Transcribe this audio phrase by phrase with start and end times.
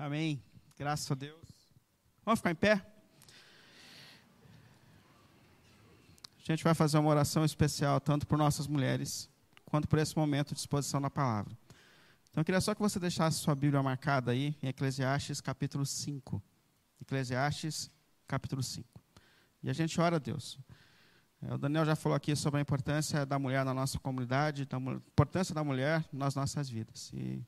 [0.00, 0.42] Amém.
[0.78, 1.46] Graças a Deus.
[2.24, 2.82] Vamos ficar em pé?
[6.38, 9.28] A gente vai fazer uma oração especial, tanto por nossas mulheres,
[9.66, 11.52] quanto por esse momento de exposição da palavra.
[12.30, 16.42] Então, eu queria só que você deixasse sua Bíblia marcada aí, em Eclesiastes capítulo 5.
[17.02, 17.90] Eclesiastes
[18.26, 18.88] capítulo 5.
[19.62, 20.58] E a gente ora a Deus.
[21.42, 24.78] É, o Daniel já falou aqui sobre a importância da mulher na nossa comunidade, da
[24.78, 27.10] importância da mulher nas nossas vidas.
[27.12, 27.46] E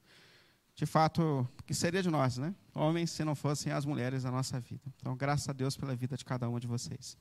[0.75, 2.55] de fato, que seria de nós, né?
[2.74, 4.83] Homens, se não fossem as mulheres da nossa vida.
[4.97, 7.16] Então, graças a Deus pela vida de cada um de vocês.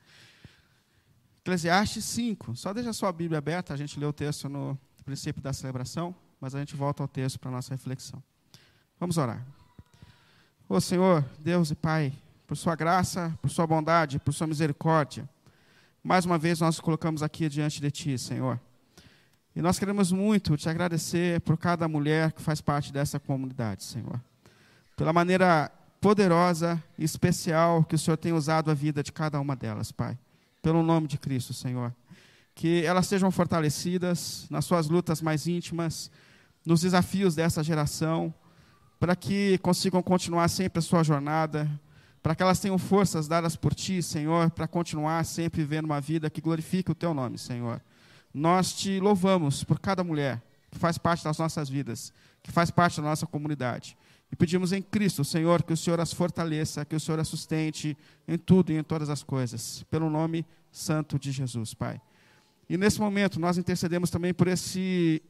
[1.39, 2.55] Eclesiastes 5.
[2.55, 6.15] Só deixa a sua Bíblia aberta, a gente lê o texto no princípio da celebração,
[6.39, 8.21] mas a gente volta ao texto para a nossa reflexão.
[8.99, 9.45] Vamos orar.
[10.69, 12.13] Ô Senhor, Deus e Pai,
[12.47, 15.27] por sua graça, por sua bondade, por sua misericórdia,
[16.03, 18.59] mais uma vez nós nos colocamos aqui diante de Ti, Senhor.
[19.55, 24.21] E nós queremos muito te agradecer por cada mulher que faz parte dessa comunidade, Senhor.
[24.95, 25.69] Pela maneira
[25.99, 30.17] poderosa e especial que o Senhor tem usado a vida de cada uma delas, Pai.
[30.61, 31.93] Pelo nome de Cristo, Senhor.
[32.55, 36.09] Que elas sejam fortalecidas nas suas lutas mais íntimas,
[36.65, 38.33] nos desafios dessa geração,
[38.99, 41.69] para que consigam continuar sempre a sua jornada,
[42.23, 46.29] para que elas tenham forças dadas por Ti, Senhor, para continuar sempre vivendo uma vida
[46.29, 47.81] que glorifique o Teu nome, Senhor.
[48.33, 52.97] Nós te louvamos por cada mulher que faz parte das nossas vidas, que faz parte
[52.97, 53.97] da nossa comunidade.
[54.31, 57.97] E pedimos em Cristo, Senhor, que o Senhor as fortaleça, que o Senhor as sustente
[58.27, 61.99] em tudo e em todas as coisas, pelo nome santo de Jesus, Pai.
[62.69, 65.21] E nesse momento nós intercedemos também por esse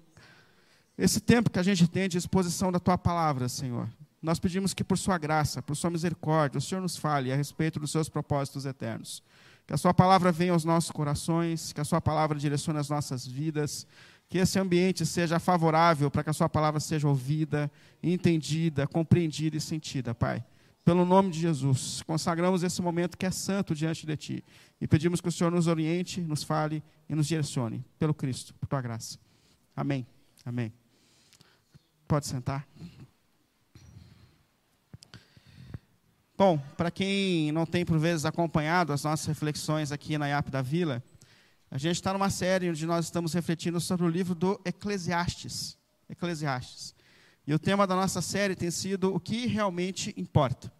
[0.97, 3.89] esse tempo que a gente tem de exposição da tua palavra, Senhor.
[4.21, 7.79] Nós pedimos que por sua graça, por sua misericórdia, o Senhor nos fale a respeito
[7.79, 9.23] dos seus propósitos eternos.
[9.71, 13.25] Que a Sua palavra venha aos nossos corações, que a Sua palavra direcione as nossas
[13.25, 13.87] vidas,
[14.27, 17.71] que esse ambiente seja favorável para que a Sua palavra seja ouvida,
[18.03, 20.43] entendida, compreendida e sentida, Pai.
[20.83, 24.43] Pelo nome de Jesus, consagramos esse momento que é santo diante de Ti
[24.81, 28.67] e pedimos que o Senhor nos oriente, nos fale e nos direcione, pelo Cristo, por
[28.67, 29.17] Tua graça.
[29.73, 30.05] Amém.
[30.43, 30.73] Amém.
[32.09, 32.67] Pode sentar.
[36.43, 40.59] Bom, para quem não tem por vezes acompanhado as nossas reflexões aqui na IAP da
[40.59, 41.03] Vila,
[41.69, 45.77] a gente está numa série onde nós estamos refletindo sobre o livro do Eclesiastes.
[46.09, 46.95] Eclesiastes.
[47.45, 50.73] E o tema da nossa série tem sido o que realmente importa.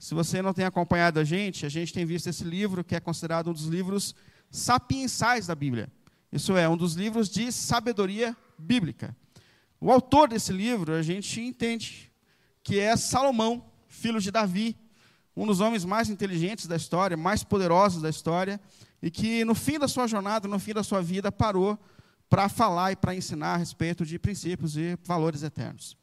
[0.00, 2.98] Se você não tem acompanhado a gente, a gente tem visto esse livro que é
[2.98, 4.16] considerado um dos livros
[4.50, 5.88] sapiensais da Bíblia.
[6.32, 9.16] Isso é, um dos livros de sabedoria bíblica.
[9.80, 12.10] O autor desse livro, a gente entende
[12.64, 14.76] que é Salomão, filho de Davi,
[15.36, 18.60] um dos homens mais inteligentes da história, mais poderosos da história,
[19.02, 21.78] e que no fim da sua jornada, no fim da sua vida, parou
[22.28, 25.96] para falar e para ensinar a respeito de princípios e valores eternos.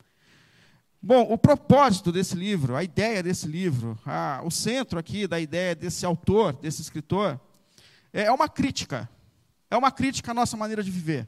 [1.02, 5.74] Bom, o propósito desse livro, a ideia desse livro, a, o centro aqui da ideia
[5.74, 7.40] desse autor, desse escritor,
[8.14, 9.10] é, é uma crítica.
[9.70, 11.28] É uma crítica à nossa maneira de viver.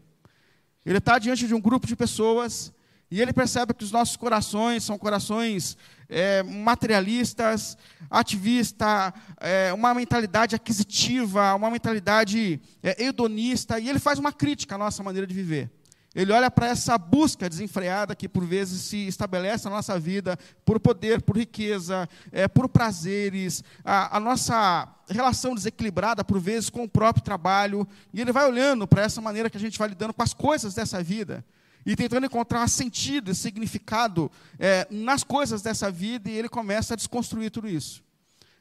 [0.85, 2.71] Ele está diante de um grupo de pessoas
[3.13, 5.77] e ele percebe que os nossos corações são corações
[6.09, 7.77] é, materialistas,
[8.09, 14.79] ativistas, é, uma mentalidade aquisitiva, uma mentalidade é, hedonista, e ele faz uma crítica à
[14.79, 15.69] nossa maneira de viver.
[16.15, 20.35] Ele olha para essa busca desenfreada que por vezes se estabelece na nossa vida
[20.65, 26.83] por poder, por riqueza, é, por prazeres, a, a, nossa relação desequilibrada por vezes com
[26.83, 30.15] o próprio trabalho, e ele vai olhando para essa maneira que a gente vai lidando
[30.15, 31.45] com as coisas dessa vida
[31.85, 36.97] e tentando encontrar sentido e significado é, nas coisas dessa vida, e ele começa a
[36.97, 38.03] desconstruir tudo isso.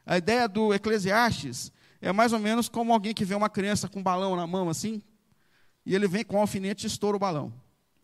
[0.05, 3.99] A ideia do Eclesiastes é mais ou menos como alguém que vê uma criança com
[3.99, 5.01] um balão na mão assim,
[5.85, 7.53] e ele vem com um alfinete e estoura o balão.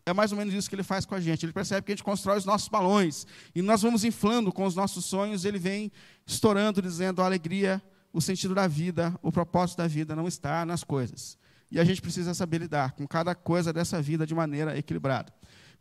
[0.06, 1.44] É mais ou menos isso que ele faz com a gente.
[1.44, 4.74] Ele percebe que a gente constrói os nossos balões, e nós vamos inflando com os
[4.74, 5.92] nossos sonhos, ele vem
[6.26, 7.82] estourando, dizendo a alegria,
[8.12, 11.38] o sentido da vida, o propósito da vida não está nas coisas.
[11.70, 15.32] E a gente precisa saber lidar com cada coisa dessa vida de maneira equilibrada.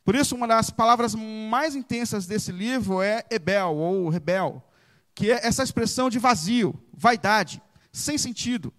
[0.04, 4.64] Por isso, uma das palavras mais intensas desse livro é Ebel, ou rebel,
[5.14, 7.62] que é essa expressão de vazio, vaidade,
[7.92, 8.74] sem sentido.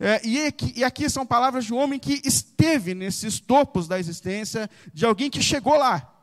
[0.00, 3.98] É, e, aqui, e aqui são palavras de um homem que esteve nesses topos da
[3.98, 6.14] existência, de alguém que chegou lá.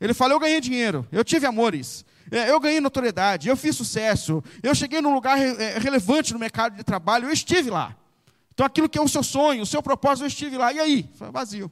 [0.00, 4.42] Ele fala: Eu ganhei dinheiro, eu tive amores, é, eu ganhei notoriedade, eu fiz sucesso,
[4.62, 7.96] eu cheguei num lugar é, relevante no mercado de trabalho, eu estive lá.
[8.52, 10.72] Então, aquilo que é o seu sonho, o seu propósito, eu estive lá.
[10.72, 11.10] E aí?
[11.14, 11.70] Foi vazio.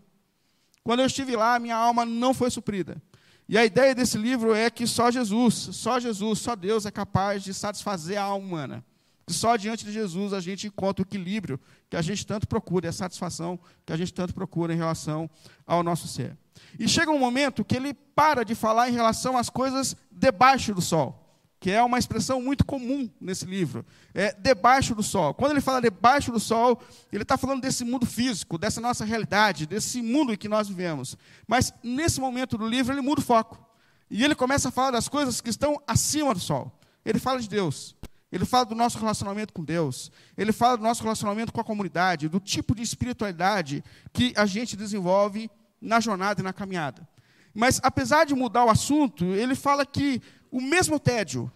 [0.82, 3.00] Quando eu estive lá, minha alma não foi suprida.
[3.48, 7.42] E a ideia desse livro é que só Jesus, só Jesus, só Deus é capaz
[7.42, 8.84] de satisfazer a alma humana.
[9.26, 11.60] Que só diante de Jesus a gente encontra o equilíbrio
[11.90, 15.28] que a gente tanto procura, a satisfação que a gente tanto procura em relação
[15.66, 16.36] ao nosso ser.
[16.78, 20.80] E chega um momento que ele para de falar em relação às coisas debaixo do
[20.80, 21.19] sol
[21.60, 23.84] que é uma expressão muito comum nesse livro.
[24.14, 25.34] É debaixo do sol.
[25.34, 26.80] Quando ele fala debaixo do sol,
[27.12, 31.18] ele está falando desse mundo físico, dessa nossa realidade, desse mundo em que nós vivemos.
[31.46, 33.62] Mas nesse momento do livro, ele muda o foco.
[34.10, 36.72] E ele começa a falar das coisas que estão acima do sol.
[37.04, 37.94] Ele fala de Deus.
[38.32, 40.10] Ele fala do nosso relacionamento com Deus.
[40.38, 43.84] Ele fala do nosso relacionamento com a comunidade, do tipo de espiritualidade
[44.14, 47.06] que a gente desenvolve na jornada e na caminhada.
[47.52, 51.50] Mas, apesar de mudar o assunto, ele fala que o mesmo tédio,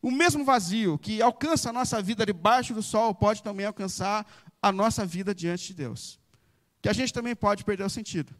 [0.00, 4.26] o mesmo vazio que alcança a nossa vida debaixo do sol, pode também alcançar
[4.62, 6.18] a nossa vida diante de Deus.
[6.80, 8.34] Que a gente também pode perder o sentido,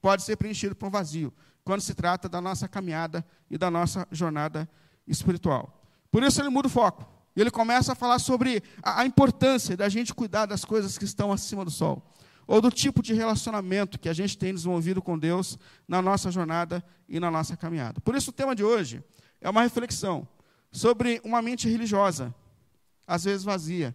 [0.00, 1.32] pode ser preenchido por um vazio,
[1.62, 4.68] quando se trata da nossa caminhada e da nossa jornada
[5.06, 5.82] espiritual.
[6.10, 7.14] Por isso ele muda o foco.
[7.36, 11.04] E ele começa a falar sobre a, a importância da gente cuidar das coisas que
[11.04, 12.02] estão acima do sol
[12.46, 15.58] ou do tipo de relacionamento que a gente tem desenvolvido com Deus
[15.88, 18.00] na nossa jornada e na nossa caminhada.
[18.00, 19.02] Por isso, o tema de hoje
[19.44, 20.26] é uma reflexão
[20.72, 22.34] sobre uma mente religiosa,
[23.06, 23.94] às vezes vazia,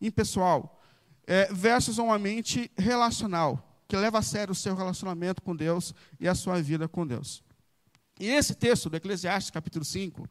[0.00, 0.80] impessoal,
[1.26, 6.28] é, versus uma mente relacional, que leva a sério o seu relacionamento com Deus e
[6.28, 7.42] a sua vida com Deus.
[8.18, 10.26] E esse texto do Eclesiastes, capítulo 5,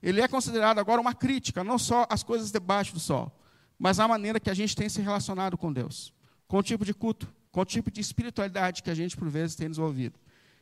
[0.00, 3.36] ele é considerado agora uma crítica, não só às coisas debaixo do sol,
[3.76, 6.14] mas à maneira que a gente tem se relacionado com Deus,
[6.46, 9.56] com o tipo de culto, com o tipo de espiritualidade que a gente, por vezes,
[9.56, 10.18] tem desenvolvido.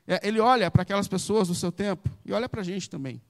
[0.06, 3.20] É, ele olha para aquelas pessoas do seu tempo e olha para a gente também.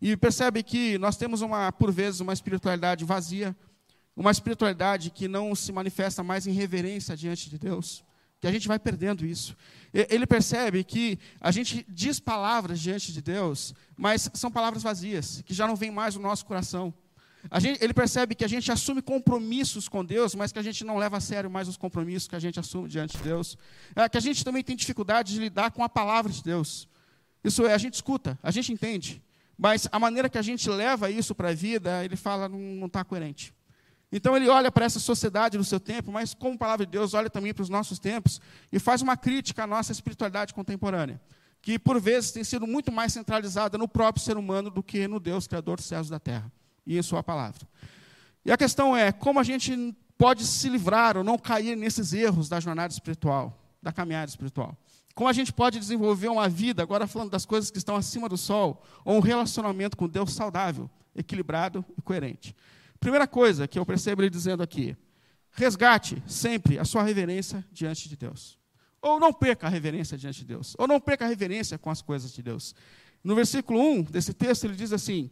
[0.00, 3.54] E percebe que nós temos, uma, por vezes, uma espiritualidade vazia,
[4.16, 8.02] uma espiritualidade que não se manifesta mais em reverência diante de Deus,
[8.40, 9.56] que a gente vai perdendo isso.
[9.92, 15.52] Ele percebe que a gente diz palavras diante de Deus, mas são palavras vazias, que
[15.52, 16.92] já não vêm mais no nosso coração.
[17.58, 20.98] Gente, ele percebe que a gente assume compromissos com Deus, mas que a gente não
[20.98, 23.56] leva a sério mais os compromissos que a gente assume diante de Deus.
[23.96, 26.88] É, que a gente também tem dificuldade de lidar com a palavra de Deus.
[27.42, 29.22] Isso é, a gente escuta, a gente entende,
[29.56, 33.02] mas a maneira que a gente leva isso para a vida, ele fala, não está
[33.02, 33.54] coerente.
[34.12, 37.30] Então ele olha para essa sociedade do seu tempo, mas como palavra de Deus, olha
[37.30, 38.40] também para os nossos tempos
[38.70, 41.20] e faz uma crítica à nossa espiritualidade contemporânea,
[41.62, 45.18] que por vezes tem sido muito mais centralizada no próprio ser humano do que no
[45.18, 46.52] Deus, Criador dos céus e da terra
[46.86, 47.66] e em Sua palavra.
[48.44, 52.48] E a questão é como a gente pode se livrar ou não cair nesses erros
[52.48, 54.76] da jornada espiritual, da caminhada espiritual.
[55.14, 58.36] Como a gente pode desenvolver uma vida, agora falando das coisas que estão acima do
[58.36, 62.54] sol, ou um relacionamento com Deus saudável, equilibrado e coerente.
[62.98, 64.96] Primeira coisa que eu percebo ele dizendo aqui:
[65.50, 68.58] resgate sempre a sua reverência diante de Deus.
[69.02, 70.76] Ou não perca a reverência diante de Deus.
[70.78, 72.74] Ou não perca a reverência com as coisas de Deus.
[73.24, 75.30] No versículo 1 desse texto, ele diz assim: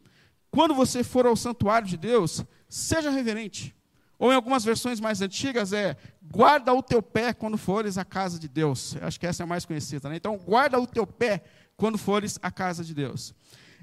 [0.51, 3.75] quando você for ao santuário de Deus, seja reverente.
[4.19, 8.39] Ou em algumas versões mais antigas é guarda o teu pé quando fores à casa
[8.39, 8.97] de Deus.
[9.01, 10.09] Acho que essa é a mais conhecida.
[10.09, 10.17] Né?
[10.17, 11.43] Então, guarda o teu pé
[11.77, 13.33] quando fores à casa de Deus.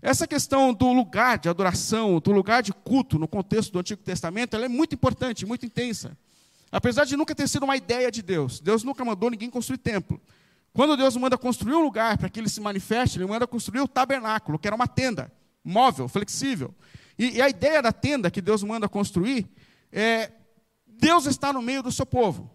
[0.02, 4.56] Essa questão do lugar de adoração, do lugar de culto no contexto do Antigo Testamento,
[4.56, 6.18] ela é muito importante, muito intensa.
[6.72, 10.22] Apesar de nunca ter sido uma ideia de Deus, Deus nunca mandou ninguém construir templo.
[10.74, 13.88] Quando Deus manda construir um lugar para que ele se manifeste, ele manda construir o
[13.88, 15.32] tabernáculo, que era uma tenda
[15.66, 16.74] móvel, flexível.
[17.18, 19.50] E, e, a ideia da tenda que Deus manda construir
[19.92, 20.32] é
[20.86, 22.52] Deus está no meio do seu povo.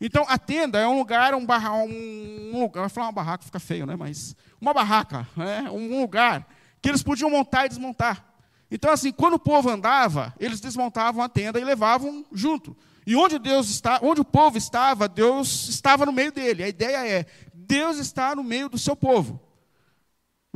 [0.00, 3.86] Então a tenda é um lugar, um barra, um, lugar, falar uma barraca fica feio,
[3.86, 3.96] né?
[3.96, 5.68] Mas uma barraca, né?
[5.70, 6.46] um lugar
[6.82, 8.24] que eles podiam montar e desmontar.
[8.70, 12.76] Então assim, quando o povo andava, eles desmontavam a tenda e levavam junto.
[13.06, 16.64] E onde Deus está, onde o povo estava, Deus estava no meio dele.
[16.64, 19.40] A ideia é Deus está no meio do seu povo.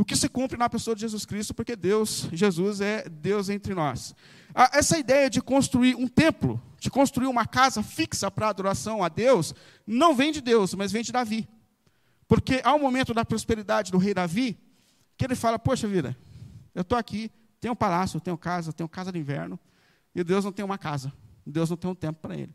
[0.01, 3.75] O que se cumpre na pessoa de Jesus Cristo, porque Deus, Jesus é Deus entre
[3.75, 4.15] nós.
[4.73, 9.55] Essa ideia de construir um templo, de construir uma casa fixa para adoração a Deus,
[9.87, 11.47] não vem de Deus, mas vem de Davi.
[12.27, 14.59] Porque há um momento da prosperidade do rei Davi,
[15.19, 16.17] que ele fala: Poxa vida,
[16.75, 17.31] eu estou aqui,
[17.61, 19.61] tenho um palácio, tenho casa, tenho casa de inverno,
[20.15, 21.13] e Deus não tem uma casa,
[21.45, 22.55] Deus não tem um tempo para ele.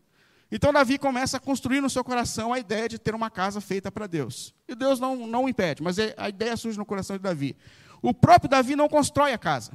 [0.52, 3.92] Então Davi começa a construir no seu coração a ideia de ter uma casa feita
[3.92, 4.54] para Deus.
[4.68, 7.56] E Deus não, não o impede, mas é, a ideia surge no coração de Davi.
[8.02, 9.72] O próprio Davi não constrói a casa.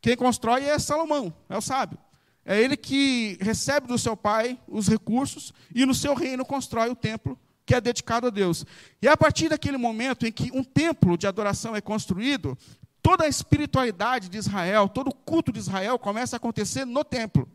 [0.00, 1.98] Quem constrói é Salomão, é o sábio.
[2.44, 6.96] É ele que recebe do seu pai os recursos e no seu reino constrói o
[6.96, 8.66] templo que é dedicado a Deus.
[9.00, 12.58] E a partir daquele momento em que um templo de adoração é construído,
[13.00, 17.48] toda a espiritualidade de Israel, todo o culto de Israel começa a acontecer no templo.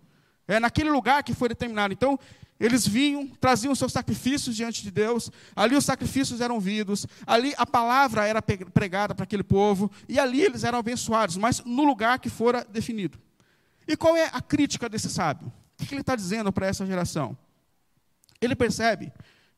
[0.48, 1.94] É naquele lugar que foi determinado.
[1.94, 2.18] Então,
[2.60, 7.66] eles vinham, traziam seus sacrifícios diante de Deus, ali os sacrifícios eram ouvidos, ali a
[7.66, 12.30] palavra era pregada para aquele povo, e ali eles eram abençoados, mas no lugar que
[12.30, 13.20] fora definido.
[13.88, 15.52] E qual é a crítica desse sábio?
[15.80, 17.38] O que ele está dizendo para essa geração?
[18.42, 19.12] Ele percebe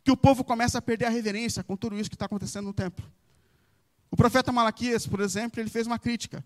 [0.03, 2.73] que o povo começa a perder a reverência com tudo isso que está acontecendo no
[2.73, 3.05] templo.
[4.11, 6.43] O profeta Malaquias, por exemplo, ele fez uma crítica.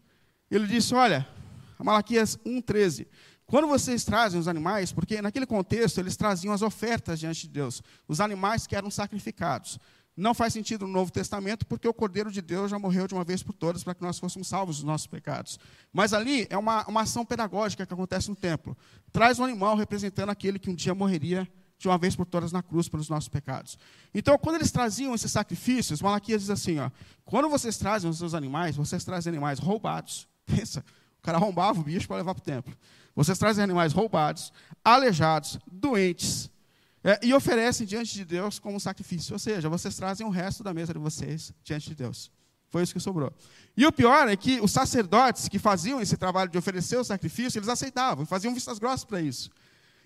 [0.52, 1.28] Ele disse: Olha,
[1.80, 3.08] Malaquias 1,13.
[3.54, 7.84] Quando vocês trazem os animais, porque naquele contexto eles traziam as ofertas diante de Deus,
[8.08, 9.78] os animais que eram sacrificados.
[10.18, 13.24] Não faz sentido no Novo Testamento, porque o Cordeiro de Deus já morreu de uma
[13.24, 15.60] vez por todas para que nós fôssemos salvos dos nossos pecados.
[15.94, 18.76] Mas ali é uma, uma ação pedagógica que acontece no templo.
[19.12, 22.64] Traz um animal representando aquele que um dia morreria de uma vez por todas na
[22.64, 23.78] cruz pelos nossos pecados.
[24.16, 26.90] Então, quando eles traziam esses sacrifícios, Malaquias diz assim: ó,
[27.24, 30.28] quando vocês trazem os seus animais, vocês trazem animais roubados.
[30.44, 30.84] Pensa,
[31.20, 32.76] o cara roubava o bicho para levar para o templo.
[33.16, 34.52] Vocês trazem animais roubados,
[34.84, 36.50] aleijados, doentes,
[37.04, 39.34] é, e oferecem diante de Deus como sacrifício.
[39.34, 42.32] Ou seja, vocês trazem o resto da mesa de vocês diante de Deus.
[42.70, 43.32] Foi isso que sobrou.
[43.78, 47.60] E o pior é que os sacerdotes que faziam esse trabalho de oferecer o sacrifício,
[47.60, 49.52] eles aceitavam, faziam vistas grossas para isso.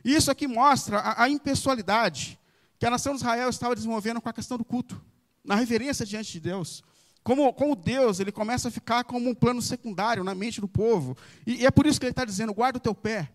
[0.03, 2.37] E isso aqui mostra a, a impessoalidade
[2.77, 5.01] que a nação de Israel estava desenvolvendo com a questão do culto,
[5.43, 6.83] na reverência diante de Deus.
[7.27, 11.17] Como, como Deus, ele começa a ficar como um plano secundário na mente do povo.
[11.45, 13.29] E, e é por isso que ele está dizendo: guarda o teu pé,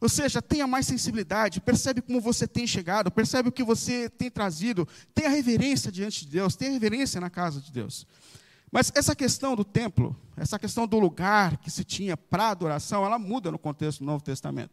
[0.00, 4.28] ou seja, tenha mais sensibilidade, percebe como você tem chegado, percebe o que você tem
[4.28, 8.08] trazido, tenha reverência diante de Deus, tenha reverência na casa de Deus.
[8.72, 13.20] Mas essa questão do templo, essa questão do lugar que se tinha para adoração, ela
[13.20, 14.72] muda no contexto do Novo Testamento.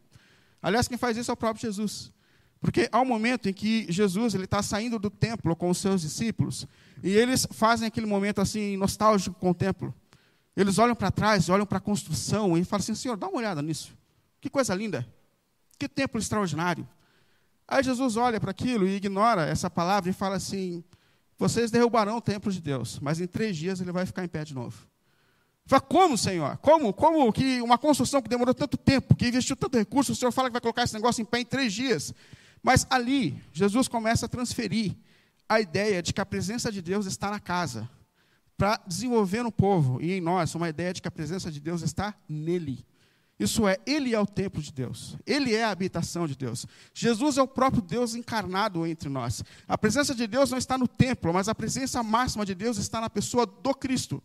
[0.60, 2.10] Aliás, quem faz isso é o próprio Jesus.
[2.66, 6.00] Porque há um momento em que Jesus ele está saindo do templo com os seus
[6.00, 6.66] discípulos,
[7.00, 9.94] e eles fazem aquele momento assim nostálgico com o templo.
[10.56, 13.62] Eles olham para trás, olham para a construção e falam assim: Senhor, dá uma olhada
[13.62, 13.96] nisso.
[14.40, 15.06] Que coisa linda.
[15.78, 16.88] Que templo extraordinário.
[17.68, 20.82] Aí Jesus olha para aquilo e ignora essa palavra e fala assim:
[21.38, 24.42] vocês derrubarão o templo de Deus, mas em três dias ele vai ficar em pé
[24.44, 24.76] de novo.
[25.66, 26.56] Fala, como, Senhor?
[26.56, 26.92] Como?
[26.92, 30.48] Como que uma construção que demorou tanto tempo, que investiu tanto recurso, o Senhor fala
[30.48, 32.12] que vai colocar esse negócio em pé em três dias?
[32.66, 34.96] Mas ali, Jesus começa a transferir
[35.48, 37.88] a ideia de que a presença de Deus está na casa,
[38.56, 41.82] para desenvolver no povo e em nós uma ideia de que a presença de Deus
[41.82, 42.84] está nele.
[43.38, 46.66] Isso é, Ele é o templo de Deus, Ele é a habitação de Deus.
[46.92, 49.44] Jesus é o próprio Deus encarnado entre nós.
[49.68, 53.00] A presença de Deus não está no templo, mas a presença máxima de Deus está
[53.00, 54.20] na pessoa do Cristo.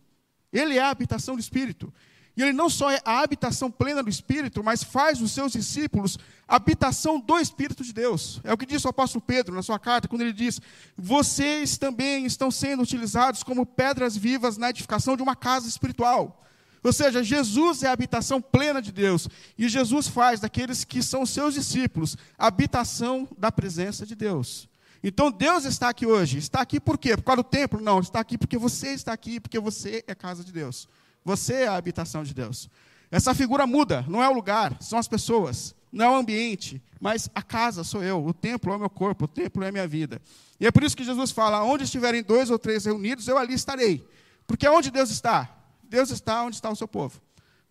[0.52, 1.94] Ele é a habitação do Espírito.
[2.36, 6.18] E ele não só é a habitação plena do Espírito, mas faz os seus discípulos
[6.48, 8.40] habitação do Espírito de Deus.
[8.42, 10.60] É o que diz o apóstolo Pedro na sua carta, quando ele diz:
[10.96, 16.42] Vocês também estão sendo utilizados como pedras vivas na edificação de uma casa espiritual.
[16.82, 19.28] Ou seja, Jesus é a habitação plena de Deus.
[19.56, 24.68] E Jesus faz daqueles que são seus discípulos a habitação da presença de Deus.
[25.02, 26.38] Então Deus está aqui hoje.
[26.38, 27.16] Está aqui por quê?
[27.16, 27.80] Por causa do templo?
[27.80, 30.88] Não, está aqui porque você está aqui, porque você é casa de Deus.
[31.24, 32.68] Você é a habitação de Deus.
[33.10, 37.28] Essa figura muda, não é o lugar, são as pessoas, não é o ambiente, mas
[37.34, 39.86] a casa sou eu, o templo é o meu corpo, o templo é a minha
[39.86, 40.20] vida.
[40.58, 43.54] E é por isso que Jesus fala: onde estiverem dois ou três reunidos, eu ali
[43.54, 44.06] estarei.
[44.46, 45.50] Porque onde Deus está?
[45.82, 47.20] Deus está onde está o seu povo.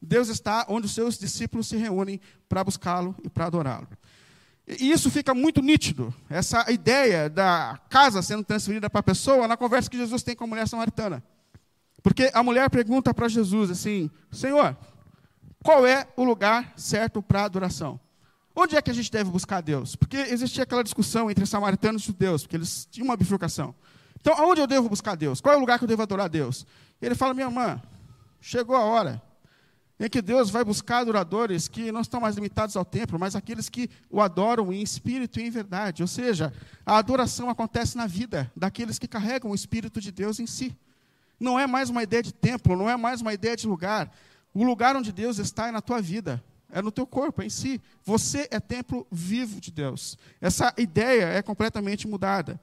[0.02, 3.88] Deus está onde os seus discípulos se reúnem para buscá-lo e para adorá-lo.
[4.68, 9.58] E isso fica muito nítido, essa ideia da casa sendo transferida para a pessoa, na
[9.58, 11.24] conversa que Jesus tem com a mulher samaritana.
[12.04, 14.76] Porque a mulher pergunta para Jesus assim: Senhor,
[15.64, 18.00] qual é o lugar certo para adoração?
[18.56, 19.96] Onde é que a gente deve buscar Deus?
[19.96, 23.74] Porque existia aquela discussão entre samaritanos e judeus, porque eles tinham uma bifurcação.
[24.20, 25.40] Então, aonde eu devo buscar Deus?
[25.40, 26.66] Qual é o lugar que eu devo adorar Deus?
[27.02, 27.82] Ele fala: Minha irmã,
[28.42, 29.22] Chegou a hora
[30.00, 33.70] em que Deus vai buscar adoradores que não estão mais limitados ao templo, mas aqueles
[33.70, 36.02] que o adoram em espírito e em verdade.
[36.02, 36.52] Ou seja,
[36.84, 40.76] a adoração acontece na vida daqueles que carregam o Espírito de Deus em si.
[41.42, 44.16] Não é mais uma ideia de templo, não é mais uma ideia de lugar.
[44.54, 47.50] O lugar onde Deus está é na tua vida, é no teu corpo, é em
[47.50, 47.82] si.
[48.06, 50.20] Você é templo vivo de Deus.
[50.40, 52.62] Essa ideia é completamente mudada.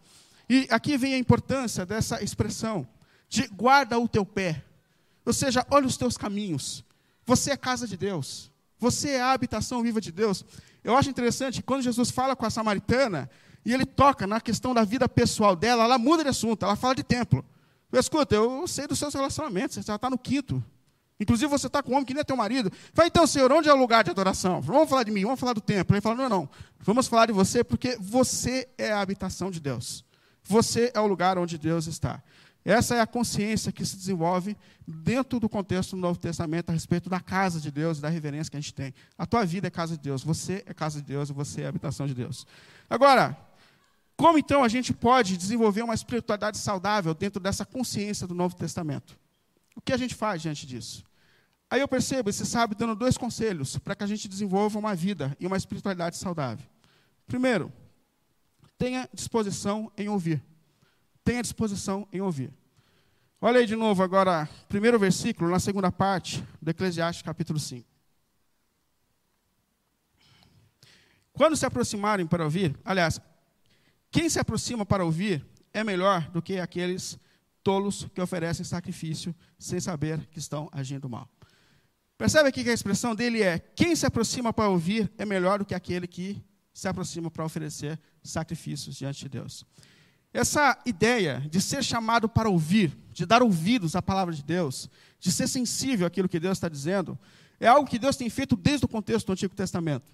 [0.49, 2.87] E aqui vem a importância dessa expressão
[3.29, 4.63] de guarda o teu pé.
[5.27, 6.85] Ou seja, olha os teus caminhos.
[7.27, 8.49] Você é casa de Deus.
[8.79, 10.45] Você é a habitação viva de Deus.
[10.85, 13.29] Eu acho interessante quando Jesus fala com a samaritana
[13.65, 16.95] e ele toca na questão da vida pessoal dela, ela muda de assunto, ela fala
[16.95, 17.45] de templo.
[17.93, 20.63] Escuta, eu sei dos seus relacionamentos, você já está no quinto.
[21.21, 22.71] Inclusive você está com um homem que nem é teu marido.
[22.95, 24.61] Fala, então, Senhor, onde é o lugar de adoração?
[24.61, 25.95] Vamos falar de mim, vamos falar do templo.
[25.95, 30.05] Ele fala, não, não, vamos falar de você, porque você é a habitação de Deus.
[30.45, 32.23] Você é o lugar onde Deus está.
[32.65, 37.09] Essa é a consciência que se desenvolve dentro do contexto do Novo Testamento a respeito
[37.09, 38.95] da casa de Deus, da reverência que a gente tem.
[39.17, 42.07] A tua vida é casa de Deus, você é casa de Deus você é habitação
[42.07, 42.47] de Deus.
[42.89, 43.37] Agora,
[44.19, 49.19] como então a gente pode desenvolver uma espiritualidade saudável dentro dessa consciência do Novo Testamento?
[49.75, 51.03] O que a gente faz diante disso?
[51.71, 55.35] Aí eu percebo esse sábio dando dois conselhos para que a gente desenvolva uma vida
[55.41, 56.67] e uma espiritualidade saudável.
[57.27, 57.73] Primeiro,
[58.77, 60.43] tenha disposição em ouvir
[61.29, 62.51] tenha disposição em ouvir.
[63.39, 67.87] Olha aí de novo agora, primeiro versículo, na segunda parte do Eclesiastes, capítulo 5.
[71.35, 73.21] Quando se aproximarem para ouvir, aliás,
[74.11, 77.19] quem se aproxima para ouvir é melhor do que aqueles
[77.63, 81.29] tolos que oferecem sacrifício sem saber que estão agindo mal.
[82.17, 85.65] Percebe aqui que a expressão dele é: quem se aproxima para ouvir é melhor do
[85.65, 89.65] que aquele que se aproxima para oferecer sacrifícios diante de Deus.
[90.33, 94.89] Essa ideia de ser chamado para ouvir, de dar ouvidos à palavra de Deus,
[95.19, 97.19] de ser sensível àquilo que Deus está dizendo,
[97.59, 100.13] é algo que Deus tem feito desde o contexto do Antigo Testamento.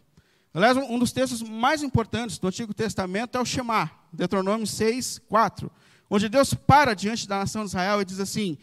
[0.55, 5.69] Aliás, um dos textos mais importantes do Antigo Testamento é o Shema, Deuteronômio 6, 4,
[6.09, 8.57] onde Deus para diante da nação de Israel e diz assim: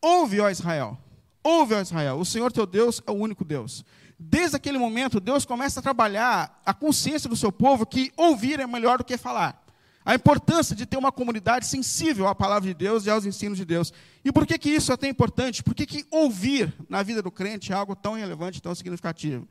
[0.00, 0.96] Ouve, ó Israel,
[1.42, 3.84] ouve, ó Israel, o Senhor teu Deus é o único Deus.
[4.16, 8.66] Desde aquele momento, Deus começa a trabalhar a consciência do seu povo que ouvir é
[8.68, 9.60] melhor do que falar.
[10.04, 13.64] A importância de ter uma comunidade sensível à palavra de Deus e aos ensinos de
[13.64, 13.92] Deus.
[14.24, 15.60] E por que, que isso é tão importante?
[15.60, 19.48] Por que, que ouvir na vida do crente é algo tão relevante, tão significativo?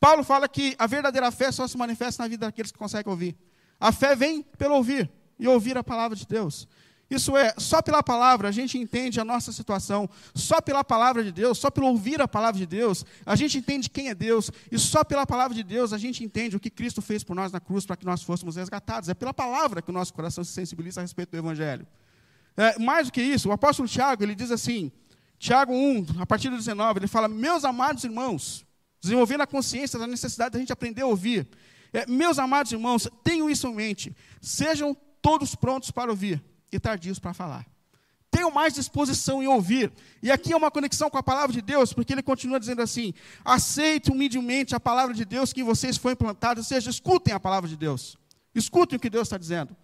[0.00, 3.36] Paulo fala que a verdadeira fé só se manifesta na vida daqueles que conseguem ouvir.
[3.80, 6.68] A fé vem pelo ouvir e ouvir a palavra de Deus.
[7.10, 11.32] Isso é, só pela palavra a gente entende a nossa situação, só pela palavra de
[11.32, 14.78] Deus, só pelo ouvir a palavra de Deus, a gente entende quem é Deus, e
[14.78, 17.60] só pela palavra de Deus a gente entende o que Cristo fez por nós na
[17.60, 19.08] cruz para que nós fôssemos resgatados.
[19.08, 21.86] É pela palavra que o nosso coração se sensibiliza a respeito do Evangelho.
[22.54, 24.92] É, mais do que isso, o apóstolo Tiago, ele diz assim,
[25.38, 28.66] Tiago 1, a partir do 19, ele fala, meus amados irmãos,
[29.00, 31.48] desenvolvendo a consciência da necessidade da gente aprender a ouvir.
[31.92, 34.16] É, meus amados irmãos, tenham isso em mente.
[34.40, 37.66] Sejam todos prontos para ouvir e tardios para falar.
[38.30, 39.90] Tenham mais disposição em ouvir.
[40.22, 43.14] E aqui é uma conexão com a palavra de Deus, porque ele continua dizendo assim:
[43.44, 47.40] aceitem humildemente a palavra de Deus que em vocês foi implantada, ou seja, escutem a
[47.40, 48.18] palavra de Deus.
[48.54, 49.74] Escutem o que Deus está dizendo.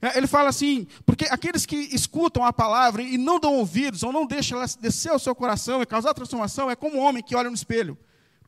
[0.00, 4.12] É, ele fala assim, porque aqueles que escutam a palavra e não dão ouvidos, ou
[4.12, 7.36] não deixam ela descer ao seu coração e causar transformação, é como um homem que
[7.36, 7.96] olha no espelho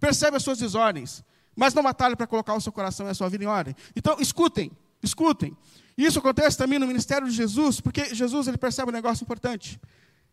[0.04, 1.24] percebe as suas desordens,
[1.56, 3.74] mas não batalha para colocar o seu coração e a sua vida em ordem.
[3.96, 4.70] Então, escutem,
[5.02, 5.56] escutem.
[5.96, 9.80] Isso acontece também no ministério de Jesus, porque Jesus ele percebe um negócio importante.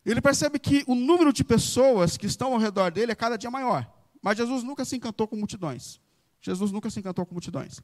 [0.04, 3.50] Ele percebe que o número de pessoas que estão ao redor dele é cada dia
[3.50, 3.90] maior.
[4.20, 5.98] Mas Jesus nunca se encantou com multidões.
[6.42, 7.80] Jesus nunca se encantou com multidões.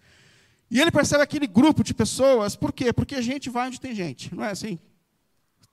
[0.70, 2.92] E ele percebe aquele grupo de pessoas, por quê?
[2.92, 4.78] Porque a gente vai onde tem gente, não é assim?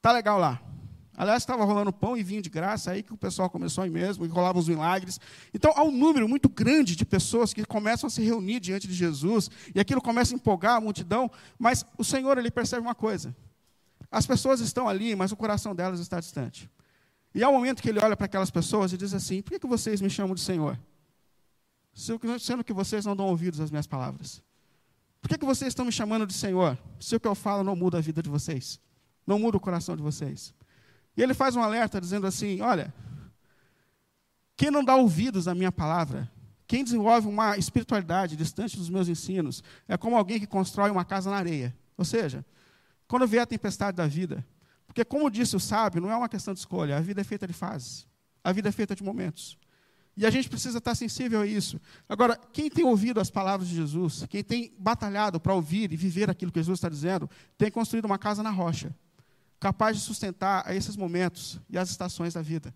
[0.02, 0.62] Tá legal lá.
[1.18, 4.26] Aliás, estava rolando pão e vinho de graça, aí que o pessoal começou aí mesmo,
[4.26, 5.20] e rolavam os milagres.
[5.54, 8.94] Então, há um número muito grande de pessoas que começam a se reunir diante de
[8.94, 13.36] Jesus, e aquilo começa a empolgar a multidão, mas o Senhor, ele percebe uma coisa.
[14.12, 16.70] As pessoas estão ali, mas o coração delas está distante.
[17.34, 19.60] E há um momento que ele olha para aquelas pessoas e diz assim, por que,
[19.60, 20.80] que vocês me chamam de Senhor?
[21.94, 24.42] Sendo que vocês não dão ouvidos às minhas palavras.
[25.22, 26.78] Por que, que vocês estão me chamando de Senhor?
[27.00, 28.80] Se o que eu falo não muda a vida de vocês,
[29.26, 30.54] não muda o coração de vocês.
[31.18, 32.94] E ele faz um alerta dizendo assim: olha,
[34.58, 36.30] quem não dá ouvidos à minha palavra,
[36.68, 41.30] quem desenvolve uma espiritualidade distante dos meus ensinos, é como alguém que constrói uma casa
[41.30, 41.76] na areia.
[41.98, 42.46] Ou seja,
[43.08, 44.46] quando vier a tempestade da vida,
[44.86, 47.46] porque, como disse o sábio, não é uma questão de escolha, a vida é feita
[47.46, 48.08] de fases,
[48.44, 49.58] a vida é feita de momentos.
[50.18, 51.80] E a gente precisa estar sensível a isso.
[52.08, 56.30] Agora, quem tem ouvido as palavras de Jesus, quem tem batalhado para ouvir e viver
[56.30, 58.96] aquilo que Jesus está dizendo, tem construído uma casa na rocha
[59.60, 62.74] capaz de sustentar a esses momentos e as estações da vida.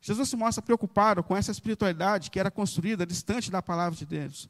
[0.00, 4.48] Jesus se mostra preocupado com essa espiritualidade que era construída distante da palavra de Deus.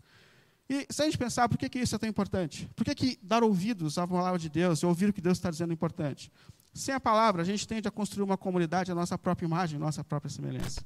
[0.69, 2.71] E se a gente pensar, por que, que isso é tão importante?
[2.75, 5.51] Por que, que dar ouvidos à palavra de Deus e ouvir o que Deus está
[5.51, 6.33] dizendo é importante?
[6.73, 9.81] Sem a palavra, a gente tende a construir uma comunidade à nossa própria imagem, à
[9.81, 10.83] nossa própria semelhança.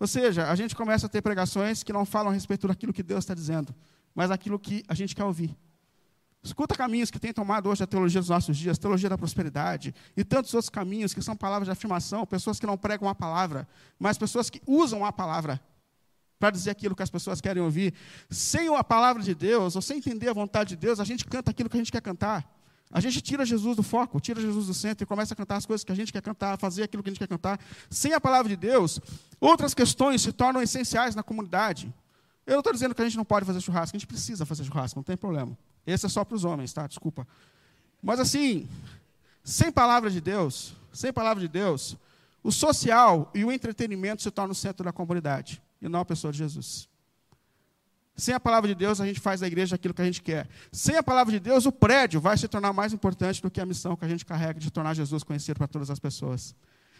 [0.00, 3.02] Ou seja, a gente começa a ter pregações que não falam a respeito daquilo que
[3.02, 3.74] Deus está dizendo,
[4.14, 5.54] mas daquilo que a gente quer ouvir.
[6.42, 10.24] Escuta caminhos que tem tomado hoje a teologia dos nossos dias, teologia da prosperidade, e
[10.24, 13.66] tantos outros caminhos que são palavras de afirmação, pessoas que não pregam a palavra,
[13.98, 15.60] mas pessoas que usam a palavra
[16.38, 17.92] para dizer aquilo que as pessoas querem ouvir.
[18.30, 21.50] Sem a palavra de Deus, ou sem entender a vontade de Deus, a gente canta
[21.50, 22.48] aquilo que a gente quer cantar.
[22.90, 25.66] A gente tira Jesus do foco, tira Jesus do centro e começa a cantar as
[25.66, 27.60] coisas que a gente quer cantar, fazer aquilo que a gente quer cantar.
[27.90, 28.98] Sem a palavra de Deus,
[29.40, 31.92] outras questões se tornam essenciais na comunidade.
[32.46, 34.64] Eu não estou dizendo que a gente não pode fazer churrasco, a gente precisa fazer
[34.64, 35.58] churrasco, não tem problema.
[35.88, 36.86] Esse é só para os homens, tá?
[36.86, 37.26] Desculpa.
[38.02, 38.68] Mas assim,
[39.42, 41.96] sem palavra de Deus, sem palavra de Deus,
[42.42, 46.30] o social e o entretenimento se tornam o centro da comunidade, e não a pessoa
[46.30, 46.86] de Jesus.
[48.14, 50.46] Sem a palavra de Deus, a gente faz da igreja aquilo que a gente quer.
[50.70, 53.64] Sem a palavra de Deus, o prédio vai se tornar mais importante do que a
[53.64, 56.54] missão que a gente carrega de tornar Jesus conhecido para todas as pessoas.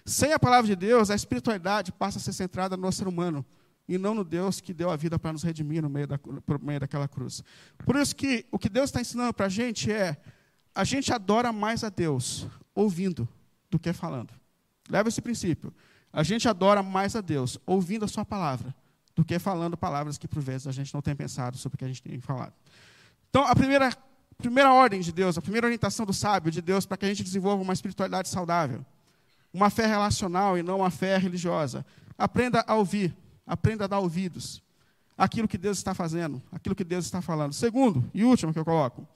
[0.07, 3.45] Sem a palavra de Deus, a espiritualidade passa a ser centrada no ser humano,
[3.89, 6.43] e não no Deus que deu a vida para nos redimir no meio, da, no
[6.61, 7.43] meio daquela cruz.
[7.85, 10.17] Por isso que o que Deus está ensinando para a gente é,
[10.75, 13.27] a gente adora mais a Deus ouvindo
[13.71, 14.33] do que falando.
[14.89, 15.73] Leva esse princípio.
[16.13, 18.75] A gente adora mais a Deus ouvindo a sua palavra
[19.19, 21.85] do que falando palavras que, por vezes, a gente não tem pensado sobre o que
[21.85, 22.53] a gente tem falado.
[23.29, 23.93] Então, a primeira,
[24.37, 27.25] primeira ordem de Deus, a primeira orientação do sábio de Deus para que a gente
[27.25, 28.87] desenvolva uma espiritualidade saudável,
[29.53, 31.85] uma fé relacional e não uma fé religiosa.
[32.17, 33.13] Aprenda a ouvir,
[33.49, 34.63] aprenda a dar ouvidos
[35.17, 37.53] àquilo que Deus está fazendo, aquilo que Deus está falando.
[37.55, 39.09] Segundo e último que eu coloco,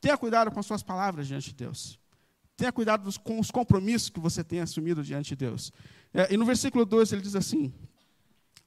[0.00, 1.98] tenha cuidado com as suas palavras diante de Deus.
[2.56, 5.72] Tenha cuidado com os compromissos que você tem assumido diante de Deus.
[6.14, 7.74] É, e no versículo 12 ele diz assim: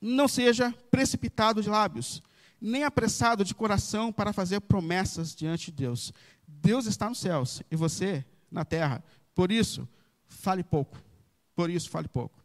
[0.01, 2.21] Não seja precipitado de lábios,
[2.59, 6.11] nem apressado de coração para fazer promessas diante de Deus.
[6.45, 9.01] Deus está nos céus e você na terra.
[9.33, 9.87] Por isso,
[10.27, 10.97] fale pouco.
[11.55, 12.37] Por isso, fale pouco.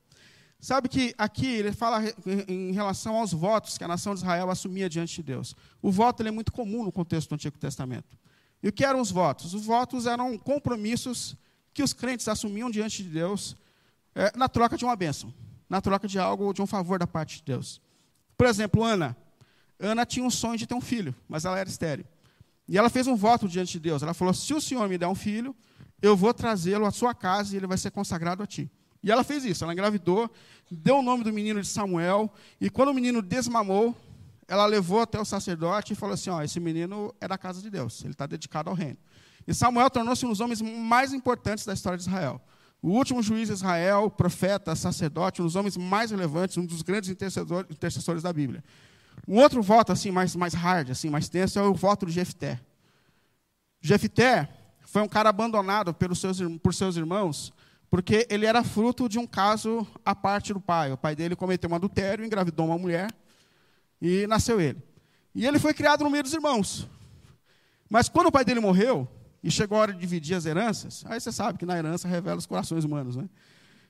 [0.62, 2.00] Sabe que aqui ele fala
[2.46, 5.56] em relação aos votos que a nação de Israel assumia diante de Deus.
[5.82, 8.16] O voto é muito comum no contexto do Antigo Testamento.
[8.62, 9.54] E o que eram os votos?
[9.54, 11.36] Os votos eram compromissos
[11.74, 13.56] que os crentes assumiam diante de Deus
[14.14, 15.34] é, na troca de uma bênção,
[15.68, 17.80] na troca de algo ou de um favor da parte de Deus.
[18.36, 19.16] Por exemplo, Ana.
[19.80, 22.04] Ana tinha um sonho de ter um filho, mas ela era estéril.
[22.68, 24.00] E ela fez um voto diante de Deus.
[24.00, 25.56] Ela falou: Se o Senhor me der um filho,
[26.00, 28.70] eu vou trazê-lo à sua casa e ele vai ser consagrado a ti.
[29.02, 29.64] E ela fez isso.
[29.64, 30.30] Ela engravidou,
[30.70, 32.32] deu o nome do menino de Samuel.
[32.60, 33.96] E quando o menino desmamou,
[34.46, 37.70] ela levou até o sacerdote e falou assim: ó, esse menino é da casa de
[37.70, 38.98] Deus, ele está dedicado ao reino.
[39.46, 42.40] E Samuel tornou-se um dos homens mais importantes da história de Israel.
[42.80, 47.10] O último juiz de Israel, profeta, sacerdote, um dos homens mais relevantes, um dos grandes
[47.10, 48.62] intercessores da Bíblia.
[49.26, 52.60] Um outro voto assim mais, mais hard, assim mais tenso, é o voto de Jefté.
[53.80, 54.48] Jefté
[54.80, 57.52] foi um cara abandonado pelos seus, por seus irmãos,
[57.92, 60.90] porque ele era fruto de um caso à parte do pai.
[60.90, 63.14] O pai dele cometeu um adultério, engravidou uma mulher,
[64.00, 64.82] e nasceu ele.
[65.34, 66.88] E ele foi criado no meio dos irmãos.
[67.90, 69.06] Mas quando o pai dele morreu,
[69.42, 72.38] e chegou a hora de dividir as heranças, aí você sabe que na herança revela
[72.38, 73.14] os corações humanos.
[73.14, 73.28] Né?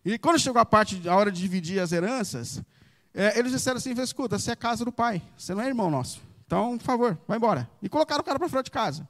[0.05, 2.61] E quando chegou a parte, a hora de dividir as heranças,
[3.15, 6.21] é, eles disseram assim: escuta, você é casa do pai, você não é irmão nosso.
[6.45, 7.71] Então, por favor, vai embora.
[7.81, 9.07] E colocaram o cara para fora de casa.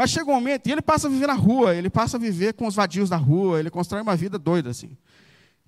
[0.00, 2.54] Mas chega um momento, e ele passa a viver na rua, ele passa a viver
[2.54, 4.96] com os vadios da rua, ele constrói uma vida doida assim.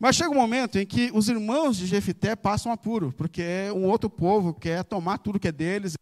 [0.01, 3.42] Mas chega um momento em que os irmãos de Jefité passam apuro, porque
[3.77, 5.99] um outro povo quer tomar tudo que é deles.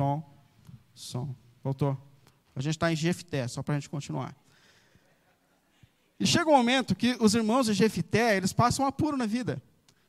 [0.00, 0.24] Som,
[0.94, 1.36] som.
[1.62, 1.94] Voltou.
[2.56, 4.34] A gente está em Jefté, só para a gente continuar.
[6.18, 9.62] E chega um momento que os irmãos de Jefité, eles passam apuro na vida.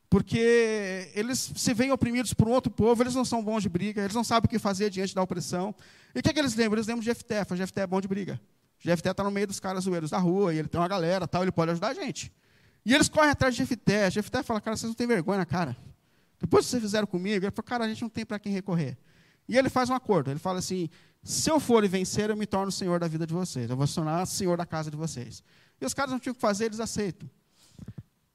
[0.10, 4.02] Porque eles se veem oprimidos por um outro povo, eles não são bons de briga,
[4.02, 5.76] eles não sabem o que fazer diante da opressão.
[6.16, 6.78] E o que, é que eles lembram?
[6.78, 8.40] Eles lembram de Jefté, fala, Jefté é bom de briga.
[8.80, 11.42] Jefté está no meio dos caras zoeiros da rua, e ele tem uma galera, tal,
[11.42, 12.32] ele pode ajudar a gente.
[12.86, 14.10] E eles correm atrás de Jefté.
[14.10, 15.76] Jefté fala, cara, vocês não têm vergonha na cara.
[16.40, 18.98] Depois que vocês fizeram comigo, ele fala, cara, a gente não tem para quem recorrer.
[19.48, 20.90] E ele faz um acordo, ele fala assim,
[21.24, 23.86] se eu for e vencer, eu me torno senhor da vida de vocês, eu vou
[23.86, 25.44] se tornar senhor da casa de vocês.
[25.80, 27.30] E os caras não tinham o que fazer, eles aceitam.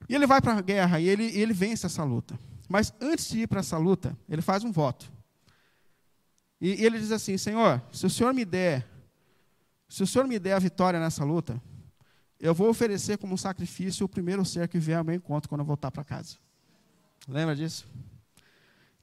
[0.08, 2.38] E ele vai para a guerra e ele, ele vence essa luta.
[2.68, 5.10] Mas antes de ir para essa luta, ele faz um voto.
[6.60, 8.86] E, e ele diz assim: Senhor, se o Senhor me der,
[9.88, 11.60] se o Senhor me der a vitória nessa luta,
[12.38, 15.64] eu vou oferecer como sacrifício o primeiro ser que vier ao meu encontro quando eu
[15.64, 16.36] voltar para casa.
[17.28, 17.86] Lembra disso?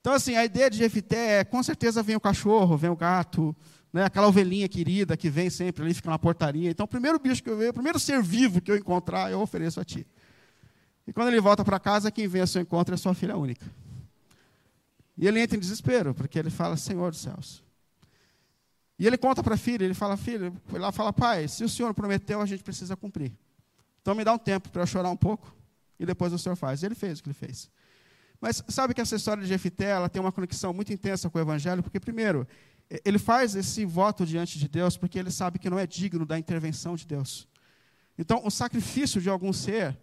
[0.04, 3.56] Então, assim, a ideia de Jefité é, com certeza vem o cachorro, vem o gato,
[3.94, 6.70] né, aquela ovelhinha querida que vem sempre ali, fica na portaria.
[6.70, 9.40] Então, o primeiro bicho que eu ver, o primeiro ser vivo que eu encontrar, eu
[9.40, 10.06] ofereço a ti.
[11.08, 13.66] E quando ele volta para casa, quem vem ao seu encontro é sua filha única.
[15.18, 17.64] E ele entra em desespero, porque ele fala, Senhor dos céus.
[19.00, 21.94] E ele conta para a filha, ele fala, filha, lá fala, pai, se o senhor
[21.94, 23.32] prometeu, a gente precisa cumprir.
[24.02, 25.56] Então me dá um tempo para eu chorar um pouco,
[25.98, 26.84] e depois o senhor faz.
[26.84, 27.72] E ele fez o que ele fez.
[28.44, 31.42] Mas sabe que essa história de Jefité, ela tem uma conexão muito intensa com o
[31.42, 32.46] Evangelho, porque, primeiro,
[33.06, 36.38] ele faz esse voto diante de Deus porque ele sabe que não é digno da
[36.38, 37.48] intervenção de Deus.
[38.20, 39.98] Então, o sacrifício de algum ser,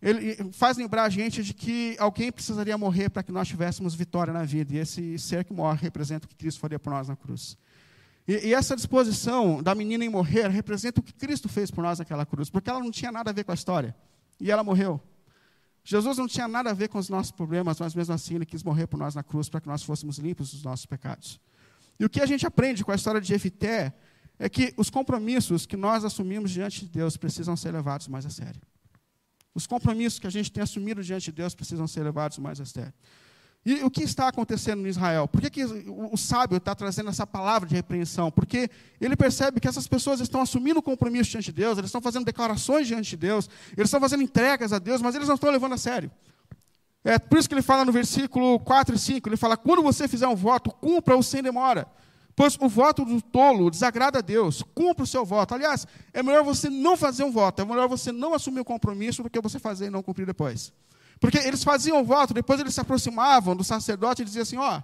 [0.00, 4.32] ele faz lembrar a gente de que alguém precisaria morrer para que nós tivéssemos vitória
[4.32, 4.72] na vida.
[4.72, 7.54] E esse ser que morre representa o que Cristo faria por nós na cruz.
[8.26, 11.98] E, e, essa disposição da menina em morrer representa o que Cristo fez por nós
[11.98, 13.94] naquela cruz, porque ela não tinha nada a ver com a história.
[14.40, 15.02] E ela morreu.
[15.84, 18.62] Jesus não tinha nada a ver com os nossos problemas, mas mesmo assim ele quis
[18.62, 21.38] morrer por nós na cruz para que nós fôssemos limpos dos nossos pecados.
[22.00, 23.94] E o que a gente aprende com a história de Jefité
[24.38, 28.30] é que os compromissos que nós assumimos diante de Deus precisam ser levados mais a
[28.30, 28.60] sério.
[29.54, 32.64] Os compromissos que a gente tem assumido diante de Deus precisam ser levados mais a
[32.64, 32.92] sério.
[33.66, 35.26] E o que está acontecendo em Israel?
[35.26, 38.30] Por que, que o sábio está trazendo essa palavra de repreensão?
[38.30, 38.68] Porque
[39.00, 42.86] ele percebe que essas pessoas estão assumindo compromisso diante de Deus, eles estão fazendo declarações
[42.86, 45.78] diante de Deus, eles estão fazendo entregas a Deus, mas eles não estão levando a
[45.78, 46.10] sério.
[47.02, 50.06] É por isso que ele fala no versículo 4 e 5, ele fala, quando você
[50.06, 51.86] fizer um voto, cumpra-o sem demora.
[52.36, 54.62] Pois o voto do tolo desagrada a Deus.
[54.74, 55.54] Cumpra o seu voto.
[55.54, 59.22] Aliás, é melhor você não fazer um voto, é melhor você não assumir o compromisso
[59.22, 60.72] do que você fazer e não cumprir depois.
[61.20, 64.82] Porque eles faziam o voto, depois eles se aproximavam do sacerdote e diziam assim: Ó,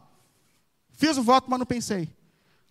[0.93, 2.09] fiz o voto, mas não pensei.